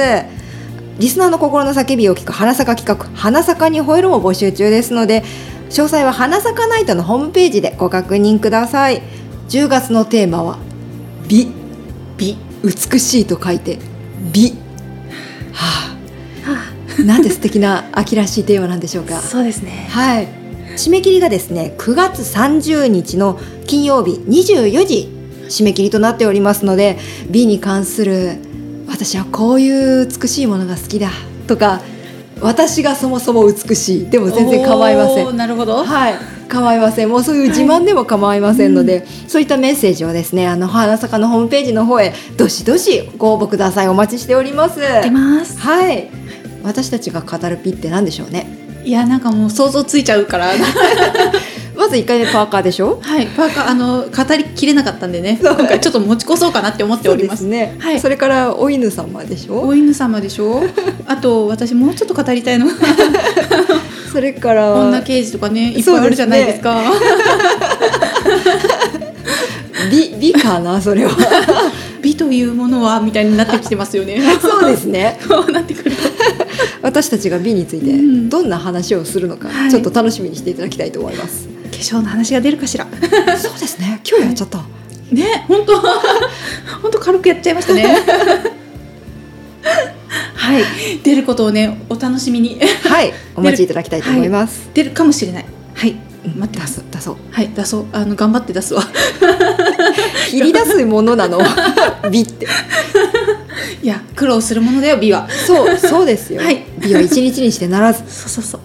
[1.00, 5.24] リスナーの心の叫びを聞く花咲か企画花咲かに吠えるも募集中ですので
[5.70, 9.02] 詳細は花咲かナイトのホームページでご確認ください
[9.48, 10.60] 10月のテーマは
[11.30, 11.48] 美
[12.18, 13.80] 美美しいと書いて
[14.34, 14.52] 美
[15.54, 15.96] は
[17.00, 19.20] あ、なんて素敵な秋らしいテーマなんでしょうか。
[19.20, 19.88] そうですね。
[19.90, 20.43] はい。
[20.76, 25.10] 締め切りがですね、9月30日の金曜日24時
[25.48, 26.98] 締め切りとなっておりますので、
[27.30, 28.38] 美に関する
[28.88, 31.10] 私はこういう美しいものが好きだ
[31.48, 31.82] とか、
[32.42, 35.38] 私がそもそも美しいでも全然構いません。
[35.38, 35.84] なるほど。
[35.84, 36.16] はい、
[36.50, 37.10] 構いません。
[37.10, 43.88] もうそういう自慢でも構いませんので、そういったメッセージをですね、あの花坂のホームページの方へどしどしご応募ください。
[43.88, 44.80] お待ちしております。
[44.80, 45.60] 出ます。
[45.60, 46.10] はい。
[46.64, 48.63] 私たちが語るピって何でしょうね。
[48.84, 50.52] いやなんかもう想像ついちゃうから。
[51.76, 53.00] まず1回目パーカーでしょ？
[53.02, 57.42] はい、パーカーあの語りきれなかったんでね、今回ちょっと持ち越そうかなって思っております。
[57.46, 57.76] ね。
[57.80, 59.60] はいそれからお犬様でしょ？
[59.60, 60.62] お犬様でしょ？
[61.08, 62.74] あと私もうちょっと語りたいのが
[64.14, 66.80] それから女刑事とかねいっぱいあるじゃないですか。
[69.92, 71.12] 美美かなそれは。
[72.02, 74.22] 美というものはみたいになってきてますよね。
[74.42, 75.20] そうですね。
[75.28, 75.96] そうなってくる。
[76.84, 81.48] 私たちが美についてうんどんな話をするのか、はいちょっと楽しみにしていただきたいと思います。
[81.48, 82.86] 化粧の話が出るかしら？
[83.40, 84.02] そうですね。
[84.08, 84.60] 今日やっちゃった。
[85.12, 87.98] ね、本当本当軽くやっちゃいましたね。
[90.36, 90.64] はい、
[91.04, 93.14] 出ることをねお楽しみにはい。
[93.36, 94.70] お待ちいただきたいと思います。
[94.74, 95.46] 出るかもしれない。
[95.74, 95.96] はい、
[96.36, 96.74] 待って出ます。
[96.76, 97.16] す出そう。
[97.32, 97.86] はい、出そう。
[97.94, 98.84] あの頑張って出すわ。
[100.30, 101.40] 切り出すものなの。
[102.12, 102.48] 美って。
[103.82, 105.28] いや苦労するものだよ美は。
[105.30, 106.42] そうそうですよ。
[106.42, 108.00] はい美は一日にしてならず。
[108.08, 108.62] そうそうそう。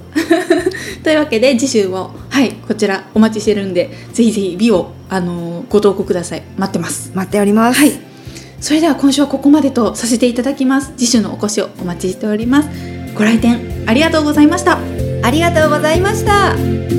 [1.05, 7.11] というわけで次週もはいこちらお待ちしてるんでぜひぜひ美をあのーご投稿ください待ってます。
[7.15, 7.79] 待っております。
[7.81, 7.93] はい。
[8.61, 10.93] それでは今週はここまでとさせていただきます。
[10.97, 12.69] 次週のお越しをお待ちしております。
[13.15, 14.79] ご来店ありがとうございました。
[15.23, 16.98] ありがとうございました。